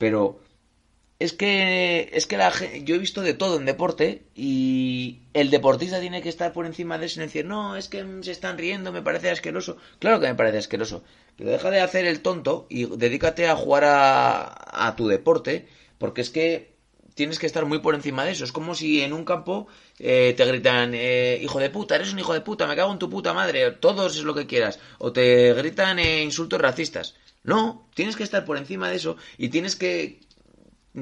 [0.00, 0.40] Pero
[1.18, 2.50] es que es que la
[2.82, 6.96] yo he visto de todo en deporte y el deportista tiene que estar por encima
[6.96, 9.76] de eso y decir, no, es que se están riendo, me parece asqueroso.
[9.98, 11.04] Claro que me parece asqueroso,
[11.36, 16.22] pero deja de hacer el tonto y dedícate a jugar a, a tu deporte, porque
[16.22, 16.70] es que
[17.14, 18.44] tienes que estar muy por encima de eso.
[18.44, 22.18] Es como si en un campo eh, te gritan, eh, hijo de puta, eres un
[22.18, 24.80] hijo de puta, me cago en tu puta madre, todos es lo que quieras.
[24.98, 27.16] O te gritan eh, insultos racistas.
[27.42, 30.20] No, tienes que estar por encima de eso y tienes que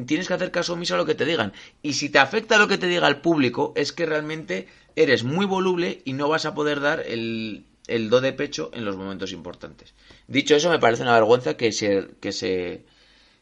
[0.06, 1.52] tienes que hacer caso omiso a lo que te digan.
[1.82, 5.46] Y si te afecta lo que te diga el público, es que realmente eres muy
[5.46, 9.32] voluble y no vas a poder dar el, el do de pecho en los momentos
[9.32, 9.94] importantes.
[10.26, 12.84] Dicho eso, me parece una vergüenza que se, que se,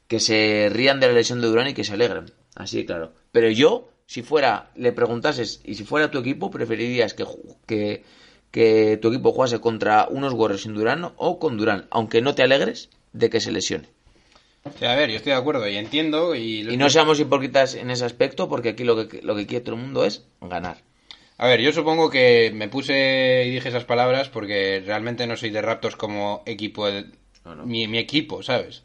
[0.09, 2.33] que se rían de la lesión de Durán y que se alegren.
[2.55, 3.13] Así claro.
[3.33, 7.27] Pero yo, si fuera, le preguntases, y si fuera tu equipo, preferirías que,
[7.67, 8.05] que,
[8.51, 12.43] que tu equipo jugase contra unos Warriors sin Durán o con Durán, aunque no te
[12.43, 13.89] alegres de que se lesione.
[14.65, 16.61] O sea, a ver, yo estoy de acuerdo y entiendo y...
[16.69, 19.77] Y no seamos hipócritas en ese aspecto, porque aquí lo que, lo que quiere todo
[19.77, 20.79] el mundo es ganar.
[21.39, 25.51] A ver, yo supongo que me puse y dije esas palabras porque realmente no soy
[25.51, 27.05] de Raptors como equipo, de-
[27.45, 27.67] No, no.
[27.67, 28.83] Mi, mi equipo, ¿sabes?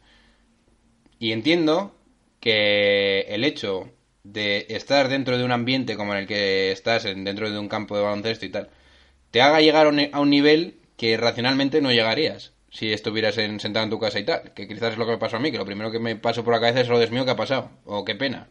[1.19, 1.95] Y entiendo
[2.39, 3.89] que el hecho
[4.23, 7.67] de estar dentro de un ambiente como en el que estás, en- dentro de un
[7.69, 8.69] campo de baloncesto y tal,
[9.31, 13.59] te haga llegar a un, a un nivel que racionalmente no llegarías si estuvieras en-
[13.59, 14.51] sentado en tu casa y tal.
[14.53, 16.43] Que quizás es lo que me pasó a mí, que lo primero que me pasó
[16.43, 18.47] por la cabeza es lo Dios mío que ha pasado, o qué pena.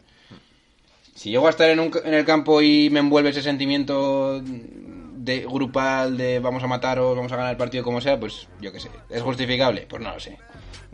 [1.15, 5.41] Si llego a estar en, un, en el campo y me envuelve ese sentimiento de
[5.41, 8.73] grupal de vamos a matar o vamos a ganar el partido como sea, pues yo
[8.73, 9.87] qué sé, ¿es justificable?
[9.89, 10.39] Pues no lo sé.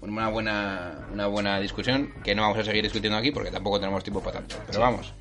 [0.01, 4.03] Una buena, una buena discusión que no vamos a seguir discutiendo aquí porque tampoco tenemos
[4.05, 4.57] tiempo para tanto.
[4.67, 5.13] Pero vamos.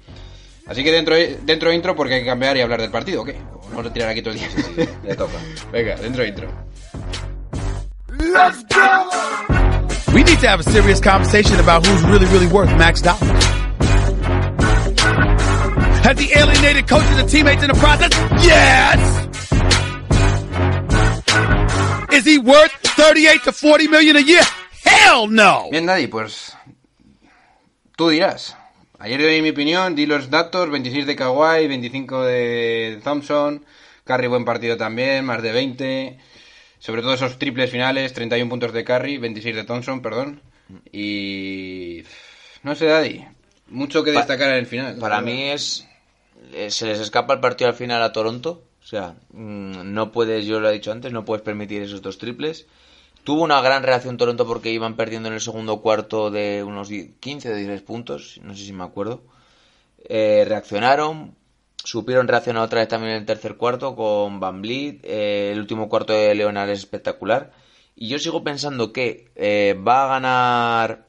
[0.67, 3.39] Así que dentro, dentro intro porque hay que cambiar y hablar del partido, ¿o qué?
[3.53, 4.49] O Vamos a tirar aquí todo el día.
[5.03, 5.37] Le toca.
[5.71, 6.47] Venga, dentro intro.
[8.17, 9.09] Let's go!
[10.13, 13.29] We need to have a serious conversation about who's really, really worth max dollars.
[16.03, 18.11] Has he alienated coaches and teammates in the process?
[18.43, 19.25] Yes!
[22.13, 24.41] Is he worth 38 to 40 million a year?
[24.83, 25.67] Hell no!
[25.69, 26.55] Bien, Daddy, pues
[27.97, 28.55] tú dirás.
[28.99, 33.65] Ayer di mi opinión, di los datos, 26 de Kawhi, 25 de Thompson,
[34.05, 36.17] Curry buen partido también, más de 20,
[36.79, 40.41] sobre todo esos triples finales, 31 puntos de Curry, 26 de Thompson, perdón,
[40.91, 42.03] y
[42.63, 43.25] no sé, Daddy,
[43.67, 44.95] mucho que destacar en el final.
[44.97, 45.87] Para mí es.
[46.53, 48.63] eh, Se les escapa el partido al final a Toronto.
[48.81, 52.17] O sea, mm, no puedes, yo lo he dicho antes, no puedes permitir esos dos
[52.19, 52.65] triples.
[53.25, 57.11] Tuvo una gran reacción Toronto porque iban perdiendo en el segundo cuarto de unos 10
[57.19, 59.23] 15 o 16 puntos, no sé si me acuerdo.
[60.09, 61.35] Eh, reaccionaron,
[61.83, 65.01] supieron reaccionar otra vez también en el tercer cuarto con Van Vliet.
[65.03, 67.51] eh, el último cuarto de Leonard es espectacular.
[67.95, 71.07] Y yo sigo pensando que eh, va a ganar.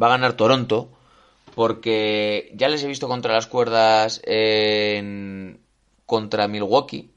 [0.00, 0.90] Va a ganar Toronto.
[1.54, 5.60] Porque ya les he visto contra las cuerdas en-
[6.06, 7.10] contra Milwaukee.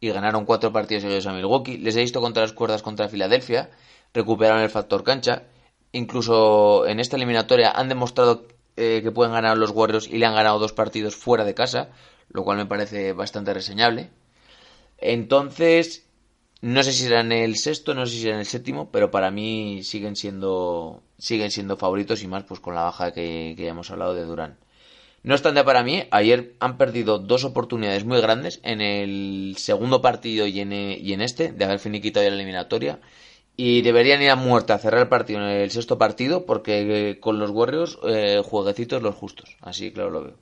[0.00, 1.78] Y ganaron cuatro partidos seguidos a Milwaukee.
[1.78, 3.70] Les he visto contra las cuerdas contra Filadelfia.
[4.14, 5.44] Recuperaron el factor cancha.
[5.92, 10.34] Incluso en esta eliminatoria han demostrado eh, que pueden ganar los Warriors y le han
[10.34, 11.90] ganado dos partidos fuera de casa.
[12.30, 14.10] Lo cual me parece bastante reseñable.
[14.98, 16.06] Entonces,
[16.62, 19.10] no sé si será en el sexto, no sé si será en el séptimo, pero
[19.10, 23.64] para mí siguen siendo siguen siendo favoritos y más pues con la baja que, que
[23.64, 24.58] ya hemos hablado de Durán.
[25.22, 30.46] No obstante, para mí, ayer han perdido dos oportunidades muy grandes en el segundo partido
[30.46, 33.00] y en, e- en este, de haber finiquitado la eliminatoria.
[33.56, 37.20] Y deberían ir a muerte a cerrar el partido en el sexto partido, porque eh,
[37.20, 39.56] con los Warriors, eh, jueguecitos los justos.
[39.60, 40.34] Así, claro, lo veo.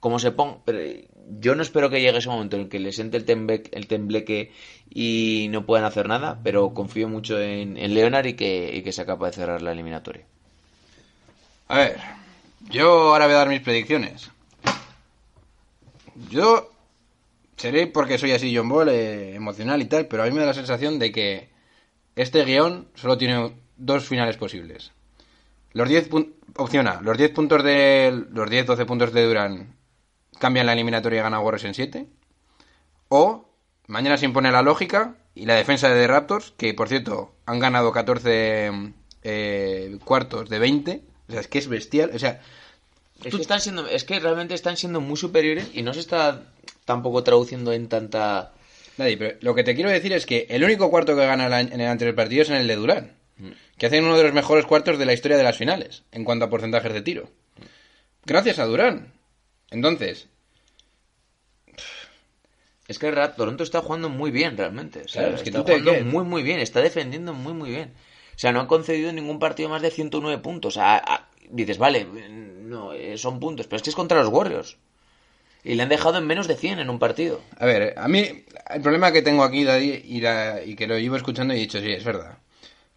[0.00, 0.58] Como se ponga.
[0.66, 1.06] Eh,
[1.38, 4.50] yo no espero que llegue ese momento en el que les entre el, el tembleque
[4.92, 8.92] y no puedan hacer nada, pero confío mucho en, en Leonard y que, y que
[8.92, 10.24] sea capaz de cerrar la eliminatoria.
[11.68, 11.96] A ver,
[12.70, 14.30] yo ahora voy a dar mis predicciones.
[16.30, 16.70] Yo
[17.56, 20.46] seré porque soy así John Ball, eh, emocional y tal, pero a mí me da
[20.46, 21.48] la sensación de que
[22.16, 24.92] este guion solo tiene dos finales posibles.
[25.72, 29.74] Los 10 pun- opción A, los 10 puntos de los 10 12 puntos de Durán
[30.38, 32.06] cambian la eliminatoria y gana Warriors en 7
[33.08, 33.48] o
[33.88, 37.58] mañana se impone la lógica y la defensa de The Raptors, que por cierto han
[37.58, 38.70] ganado 14
[39.24, 42.40] eh, cuartos de 20, o sea, es que es bestial, o sea,
[43.24, 46.42] Es que, están siendo, es que realmente están siendo muy superiores y no se está
[46.84, 48.52] tampoco traduciendo en tanta...
[48.96, 51.80] Nadie, pero lo que te quiero decir es que el único cuarto que gana en
[51.80, 53.12] el anterior partido es en el de Durán.
[53.78, 56.44] Que hacen uno de los mejores cuartos de la historia de las finales, en cuanto
[56.44, 57.28] a porcentajes de tiro.
[58.24, 59.12] Gracias a Durán.
[59.70, 60.28] Entonces,
[62.86, 65.00] Es que Ra- Toronto está jugando muy bien realmente.
[65.02, 67.54] O sea, Claro, es que está tú te jugando muy muy bien, está defendiendo muy
[67.54, 67.92] muy bien.
[68.34, 70.76] O sea, no han concedido ningún partido más de 109 puntos.
[70.76, 74.76] A- a- dices, vale, no, eh, son puntos, pero es que es contra los Warriors.
[75.62, 77.40] Y le han dejado en menos de 100 en un partido.
[77.58, 78.44] a ver, a mí
[78.74, 81.60] el problema que tengo aquí, Daddy, y, la- y que lo llevo escuchando y he
[81.60, 82.38] dicho, sí, es verdad.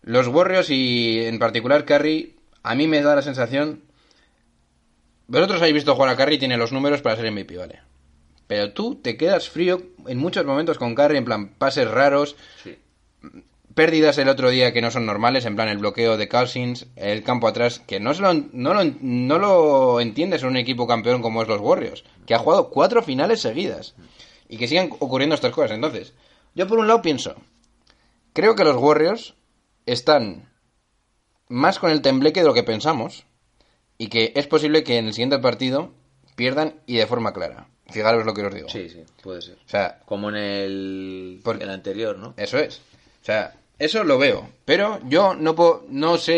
[0.02, 3.84] Los Warriors y en particular Curry, a mí me da la sensación...
[5.28, 7.82] Vosotros habéis visto jugar a Curry y tiene los números para ser MVP, ¿vale?
[8.48, 12.38] Pero tú te quedas frío en muchos momentos con Curry, en plan pases raros,
[13.78, 17.24] pérdidas el otro día que no son normales, en plan el bloqueo de Cousins, el
[17.24, 21.22] campo atrás, que no, se lo, no, lo, no lo entiendes en un equipo campeón
[21.22, 23.96] como es los Warriors, que ha jugado cuatro finales seguidas
[24.50, 25.72] y que sigan ocurriendo estas cosas.
[25.72, 26.14] Entonces,
[26.56, 27.36] yo por un lado pienso,
[28.34, 29.36] creo que los Warriors
[29.86, 30.50] están
[31.48, 33.26] más con el tembleque de lo que pensamos
[33.98, 35.94] y que es posible que en el siguiente partido
[36.36, 37.68] pierdan y de forma clara.
[37.90, 38.68] Fijaros lo que os digo.
[38.70, 38.90] sí,
[39.24, 39.56] puede ser.
[39.66, 42.34] O sea, Como en el, Por- el anterior, ¿no?
[42.36, 42.80] Eso es.
[43.22, 44.50] O sea, eso lo veo.
[44.66, 46.34] Pero yo no, puedo, no sé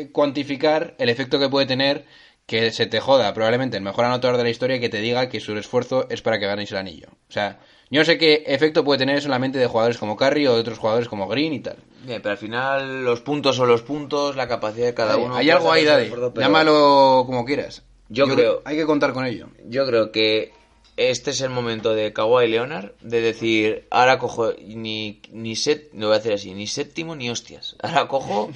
[0.00, 2.04] eh, cuantificar el efecto que puede tener
[2.46, 5.40] que se te joda probablemente el mejor anotador de la historia que te diga que
[5.40, 7.08] su esfuerzo es para que ganéis el anillo.
[7.28, 7.58] O sea,
[7.90, 10.46] yo no sé qué efecto puede tener eso en la mente de jugadores como Curry
[10.46, 11.76] o de otros jugadores como Green y tal.
[12.04, 15.34] Bien, pero al final los puntos son los puntos, la capacidad de cada uno.
[15.34, 16.08] hay algo ahí, Daddy.
[16.08, 17.82] pero Llámalo como quieras.
[18.08, 19.48] Yo creo- Hay que contar con ello.
[19.64, 20.52] Yo creo que
[20.96, 26.08] este es el momento de Kawhi Leonard de decir, ahora cojo ni, ni set, lo
[26.08, 27.76] voy a hacer así, ni séptimo ni hostias.
[27.82, 28.50] Ahora cojo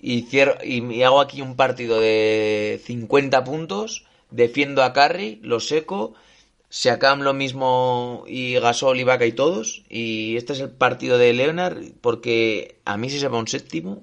[0.00, 5.60] y cierro y, y hago aquí un partido de 50 puntos, defiendo a Curry, lo
[5.60, 6.14] seco,
[6.70, 11.82] Siakam lo mismo y Gasol, Ibaka y todos y este es el partido de Leonard
[12.02, 14.02] porque a mí si se va un séptimo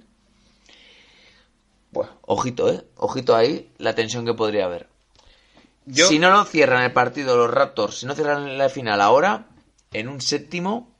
[1.91, 4.87] pues, ojito, eh, ojito ahí la tensión que podría haber.
[5.91, 9.47] Si no lo cierran el partido los Raptors, si no cierran la final ahora,
[9.93, 10.95] en un séptimo,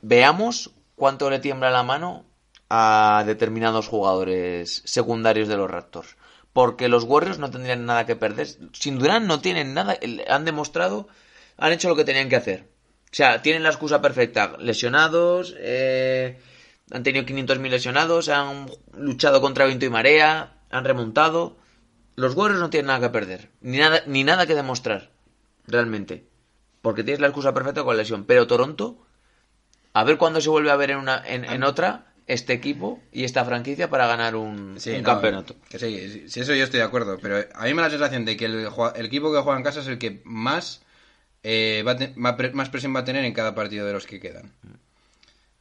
[0.00, 2.24] veamos cuánto le tiembla la mano
[2.68, 6.16] a determinados jugadores secundarios de los Raptors.
[6.52, 8.48] Porque los Warriors no tendrían nada que perder.
[8.72, 9.96] Sin Durán no tienen nada.
[10.28, 11.08] Han demostrado,
[11.56, 12.68] han hecho lo que tenían que hacer.
[13.06, 14.56] O sea, tienen la excusa perfecta.
[14.58, 16.40] Lesionados, eh,
[16.90, 21.56] han tenido 500.000 lesionados, han luchado contra viento y marea, han remontado.
[22.16, 25.10] Los Warriors no tienen nada que perder, ni nada, ni nada que demostrar,
[25.66, 26.24] realmente.
[26.82, 28.24] Porque tienes la excusa perfecta con la lesión.
[28.24, 28.98] Pero Toronto,
[29.94, 33.24] a ver cuándo se vuelve a ver en, una, en, en otra este equipo y
[33.24, 35.54] esta franquicia para ganar un, Sí, un no, campeonato.
[35.68, 37.18] que sí, sí, eso yo estoy de acuerdo.
[37.20, 39.80] Pero a mí me da la sensación de que el, equipo que juega en casa
[39.80, 40.82] es el que más,
[41.42, 44.52] eh, va te- más presión va a tener en cada partido de los que quedan.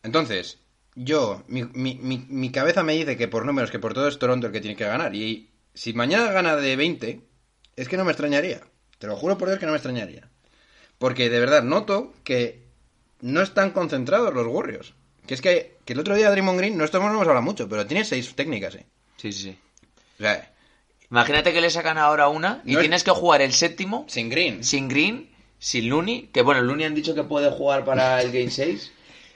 [0.03, 0.57] Entonces,
[0.95, 4.17] yo, mi, mi, mi, mi cabeza me dice que por números, que por todo es
[4.19, 5.15] Toronto el que tiene que ganar.
[5.15, 7.21] Y si mañana gana de 20,
[7.75, 8.61] es que no me extrañaría.
[8.99, 10.29] Te lo juro por Dios que no me extrañaría.
[10.97, 12.63] Porque de verdad noto que
[13.21, 14.93] no están concentrados los Warriors.
[15.25, 17.67] Que es que, que el otro día Draymond Green, no estamos no hemos hablado mucho,
[17.69, 18.85] pero tiene seis técnicas, eh.
[19.17, 19.57] Sí, sí, sí.
[20.19, 20.51] O sea,
[21.09, 24.29] Imagínate que le sacan ahora una y No es- tienes que jugar el séptimo sin
[24.29, 24.63] Green.
[24.63, 28.49] sin Green, sin Looney, que bueno, Looney han dicho que puede jugar para el Game
[28.49, 28.91] 6,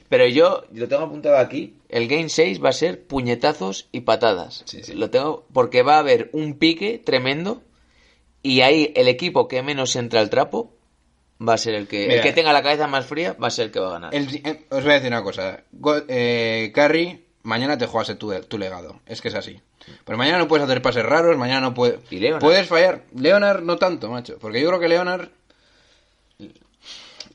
[0.10, 4.64] pero yo lo tengo apuntado aquí, el Game 6 va a ser puñetazos y patadas.
[4.66, 4.94] Sí, sí.
[4.94, 7.62] Lo tengo porque va a haber un pique tremendo
[8.44, 10.72] y ahí el equipo que menos entra al trapo
[11.46, 13.66] va a ser el que el que tenga la cabeza más fría va a ser
[13.66, 14.16] el que va a ganar.
[14.16, 15.64] El- eh, os voy a decir una cosa.
[15.72, 19.02] Go- eh, Curry, mañana te juegas tu, tu legado.
[19.06, 19.60] Es que es así.
[20.06, 22.00] Pero mañana no puedes hacer pases raros, mañana no puedes...
[22.12, 22.42] Y Leonard.
[22.42, 23.04] Puedes fallar.
[23.16, 24.38] Leonard no tanto, macho.
[24.40, 25.30] Porque yo creo que Leonard...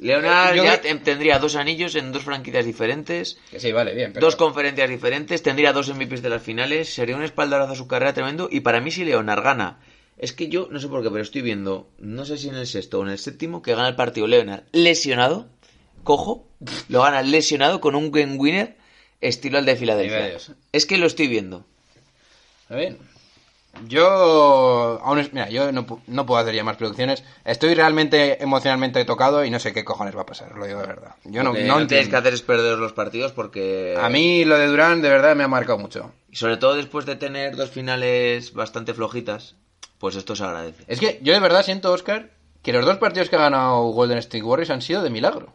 [0.00, 3.38] Leonard Yo ya creo- te- tendría dos anillos en dos franquicias diferentes.
[3.50, 4.12] Que sí, vale, bien.
[4.12, 4.24] Pero...
[4.26, 8.14] Dos conferencias diferentes, tendría dos MVPs de las finales, sería un espaldarazo a su carrera
[8.14, 8.48] tremendo.
[8.50, 9.78] Y para mí, si Leonard gana,
[10.16, 12.66] es que yo no sé por qué, pero estoy viendo, no sé si en el
[12.66, 15.48] sexto o en el séptimo, que gana el partido Leonard lesionado,
[16.02, 16.48] cojo,
[16.88, 18.76] lo gana lesionado con un game winner
[19.20, 20.38] estilo el de Filadelfia.
[20.72, 21.66] Es que lo estoy viendo.
[22.70, 22.96] A ver.
[23.86, 25.00] Yo...
[25.02, 27.24] Aún es- Mira, yo no, no puedo hacer ya más producciones.
[27.44, 30.86] Estoy realmente emocionalmente tocado y no sé qué cojones va a pasar, lo digo de
[30.86, 31.14] verdad.
[31.24, 33.96] Yo no, Lo que no tienes que hacer es perder los partidos porque...
[34.00, 36.12] A mí lo de Durán de verdad me ha marcado mucho.
[36.30, 39.56] Y sobre todo después de tener dos finales bastante flojitas,
[39.98, 40.84] pues esto se agradece.
[40.86, 42.30] Es que yo de verdad siento, Oscar,
[42.62, 45.54] que los dos partidos que ha ganado Golden State Warriors han sido de milagro.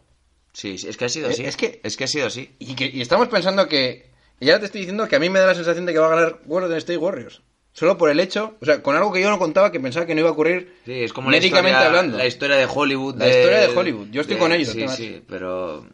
[0.53, 1.45] Sí, sí, es que ha sido Eh, así.
[1.45, 2.55] es que- es que ha sido así.
[2.59, 4.09] Y, que, y estamos pensando que...
[4.39, 6.07] y Ya te estoy diciendo que a mí me da la sensación de que va
[6.07, 7.41] a ganar Golden State Warriors.
[7.77, 10.15] Solo por el hecho, o sea, con algo que yo no contaba, que pensaba que
[10.15, 12.17] no iba a ocurrir Sí, es como la médicamente historia, hablando.
[12.17, 13.15] la historia de Hollywood.
[13.17, 14.07] La historia de Hollywood.
[14.11, 15.85] Yo estoy con ellos, Sí, sí, pero...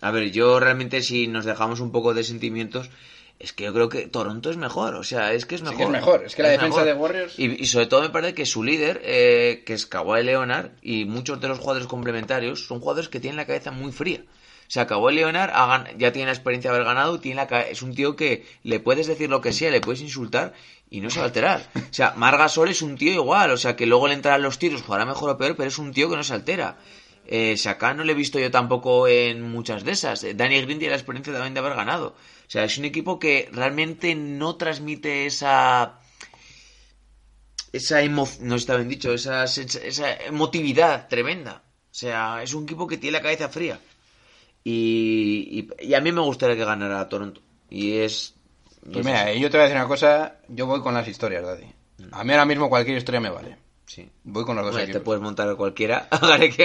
[0.00, 2.90] A ver, yo realmente si nos dejamos un poco de sentimientos,
[3.38, 4.94] es que yo creo que Toronto es mejor.
[4.94, 5.76] O sea, es que es Sí mejor.
[5.78, 6.84] que es mejor, es que la defensa mejor.
[6.84, 6.94] de
[7.26, 10.70] Warriors- Y, y sobre todo me parece que su líder, eh, que es Kawhi Leonard,
[10.82, 14.22] y muchos de los jugadores complementarios, son jugadores que tienen la cabeza muy fría.
[14.68, 15.50] O sea, Kawhi Leonard
[15.96, 19.06] ya tiene la experiencia de haber ganado, tiene la es un tío que le puedes
[19.06, 20.54] decir lo que sea, le puedes insultar
[20.90, 21.68] y no se va a alterar.
[21.74, 24.82] O sea, Margasol es un tío igual, o sea, que luego le entrarán los tiros,
[24.82, 26.78] jugará mejor o peor, pero es un tío que no se altera.
[27.26, 30.22] Eh, Shaka no le he visto yo tampoco en muchas de esas.
[30.22, 32.08] Eh, Danny Green tiene la experiencia también de haber ganado.
[32.08, 36.00] O sea, es un equipo que realmente no transmite esa
[37.72, 38.28] esa emo...
[38.40, 41.62] no está bien dicho, esa, esa emotividad tremenda.
[41.90, 43.80] O sea, es un equipo que tiene la cabeza fría.
[44.64, 47.40] Y, y, y a mí me gustaría que ganara Toronto.
[47.68, 48.35] Y es...
[48.86, 49.40] Pues es mira, así.
[49.40, 51.66] yo te voy a decir una cosa, yo voy con las historias, Daddy.
[52.12, 53.56] A mí ahora mismo cualquier historia me vale.
[53.86, 54.08] Sí.
[54.24, 56.08] Voy con los dos Bueno, te puedes montar cualquiera.
[56.40, 56.56] Es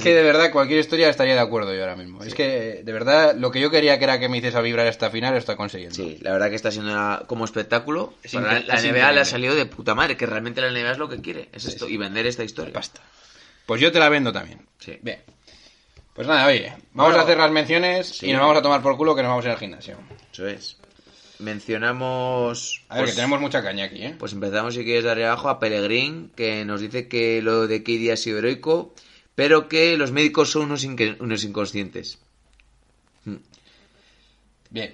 [0.00, 2.22] que de verdad cualquier historia estaría de acuerdo yo ahora mismo.
[2.22, 5.10] Es que de verdad lo que yo quería que era que me hiciese vibrar esta
[5.10, 5.96] final lo está consiguiendo.
[5.96, 8.14] Sí, la verdad que está siendo una- como espectáculo.
[8.22, 10.98] Es la es NBA le ha salido de puta madre, que realmente la NBA es
[10.98, 12.72] lo que quiere, es esto, y vender esta historia.
[12.72, 13.00] Basta.
[13.66, 14.64] Pues yo te la vendo también.
[14.78, 14.96] Sí.
[15.02, 15.20] Bien.
[16.14, 18.96] Pues nada, oye, vamos Bueno, a hacer las menciones y nos vamos a tomar por
[18.96, 19.96] culo que nos vamos a ir al gimnasio.
[20.32, 20.76] Eso es.
[21.40, 22.82] Mencionamos.
[22.88, 24.14] A ver, pues, que tenemos mucha caña aquí, ¿eh?
[24.18, 28.12] Pues empezamos, si quieres, darle abajo a Pellegrín, que nos dice que lo de KD
[28.12, 28.94] ha sido heroico,
[29.34, 32.18] pero que los médicos son unos, unos inconscientes.
[34.70, 34.92] Bien.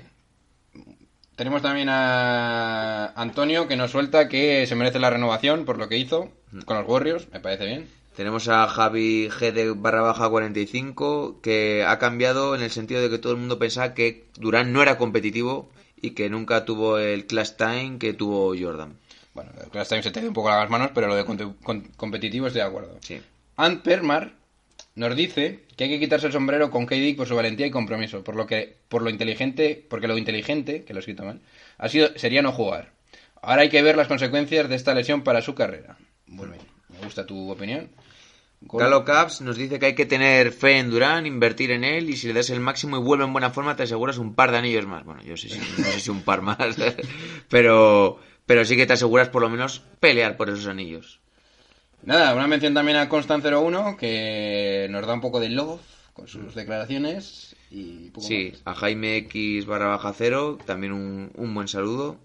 [1.36, 5.98] Tenemos también a Antonio que nos suelta que se merece la renovación por lo que
[5.98, 6.32] hizo
[6.64, 7.88] con los Warriors, me parece bien.
[8.16, 13.10] Tenemos a Javi G de barra baja 45, que ha cambiado en el sentido de
[13.10, 15.68] que todo el mundo pensaba que Durán no era competitivo
[16.00, 18.96] y que nunca tuvo el clash time que tuvo Jordan.
[19.34, 21.82] Bueno, el Clash Time se te dio un poco las manos, pero lo de con-
[21.98, 22.96] competitivo estoy de acuerdo.
[23.00, 23.20] Sí.
[23.56, 24.32] Ant Permar
[24.94, 28.24] nos dice que hay que quitarse el sombrero con KD por su valentía y compromiso,
[28.24, 31.40] por lo que por lo inteligente, porque lo inteligente, que lo he escrito mal,
[31.76, 32.92] ha sido sería no jugar.
[33.42, 35.98] Ahora hay que ver las consecuencias de esta lesión para su carrera.
[36.26, 37.90] Muy bien, me gusta tu opinión.
[38.60, 42.16] Galo Caps nos dice que hay que tener fe en Durán, invertir en él y
[42.16, 44.58] si le das el máximo y vuelve en buena forma te aseguras un par de
[44.58, 45.04] anillos más.
[45.04, 46.76] Bueno, yo sé si, no sé si un par más,
[47.48, 51.20] pero, pero sí que te aseguras por lo menos pelear por esos anillos.
[52.02, 55.80] Nada, una mención también a Constant01 que nos da un poco de love
[56.12, 58.62] con sus declaraciones y poco Sí, más.
[58.64, 62.16] a Jaime X barra baja cero, también un, un buen saludo.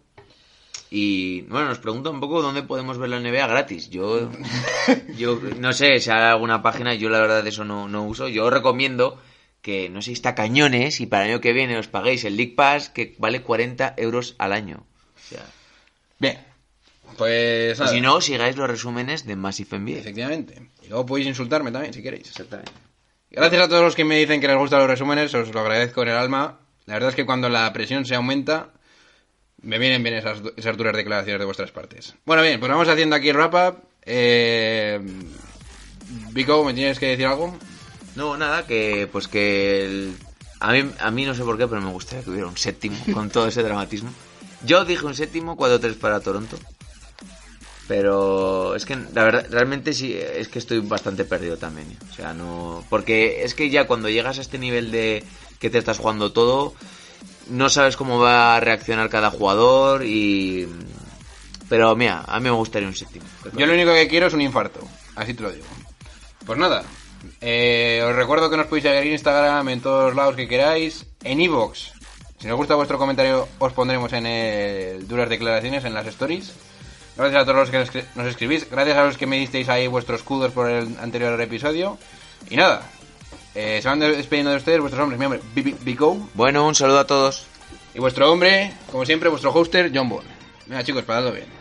[0.94, 3.90] Y bueno, nos pregunta un poco dónde podemos ver la NBA gratis.
[3.90, 4.30] Yo,
[5.18, 8.28] yo no sé si hay alguna página, yo la verdad de eso no, no uso.
[8.28, 9.18] Yo os recomiendo
[9.62, 12.56] que, no sé está cañones y para el año que viene os paguéis el League
[12.58, 14.86] Pass que vale 40 euros al año.
[15.16, 15.46] O sea,
[16.20, 16.38] Bien,
[17.18, 20.00] pues nada, si no, sigáis los resúmenes de Massive NBA.
[20.00, 20.62] efectivamente.
[20.84, 22.28] Y luego podéis insultarme también si queréis.
[22.28, 22.74] Exactamente.
[23.30, 26.04] Gracias a todos los que me dicen que les gustan los resúmenes, os lo agradezco
[26.04, 26.60] en el alma.
[26.86, 28.74] La verdad es que cuando la presión se aumenta,
[29.64, 32.16] me vienen bien esas, esas duras declaraciones de vuestras partes.
[32.26, 33.78] Bueno, bien, pues vamos haciendo aquí el wrap-up.
[34.04, 35.00] Eh...
[36.32, 37.56] Vico, ¿me tienes que decir algo?
[38.16, 40.16] No, nada, que pues que el-
[40.60, 42.98] a, mí, a mí no sé por qué, pero me gustaría que hubiera un séptimo
[43.14, 44.12] con todo ese dramatismo.
[44.66, 46.58] Yo dije un séptimo, 4-3 para Toronto.
[47.88, 51.92] Pero es que la verdad, realmente sí, es que estoy bastante perdido también.
[51.92, 51.98] ¿eh?
[52.10, 52.86] O sea, no.
[52.90, 55.24] Porque es que ya cuando llegas a este nivel de
[55.60, 56.74] que te estás jugando todo,
[57.48, 60.68] no sabes cómo va a reaccionar cada jugador y.
[61.70, 63.26] Pero mira, a mí me gustaría un séptimo.
[63.54, 64.82] Yo lo único que quiero es un infarto,
[65.16, 65.66] así te lo digo.
[66.46, 66.84] Pues nada,
[67.40, 71.40] eh, os recuerdo que nos podéis seguir en Instagram, en todos lados que queráis, en
[71.42, 71.92] iVoox.
[72.40, 76.52] Si nos gusta vuestro comentario, os pondremos en el duras declaraciones, en las stories.
[77.16, 80.22] Gracias a todos los que nos escribís, gracias a los que me disteis ahí vuestros
[80.22, 81.98] escudos por el anterior episodio.
[82.50, 82.82] Y nada,
[83.56, 85.42] eh, se van despidiendo de ustedes vuestros hombres, mi hombre,
[85.82, 87.46] Bico, Bueno, un saludo a todos.
[87.94, 90.28] y vuestro hombre, como siempre, vuestro hoster, John Bond.
[90.68, 91.61] Venga chicos, paradlo bien.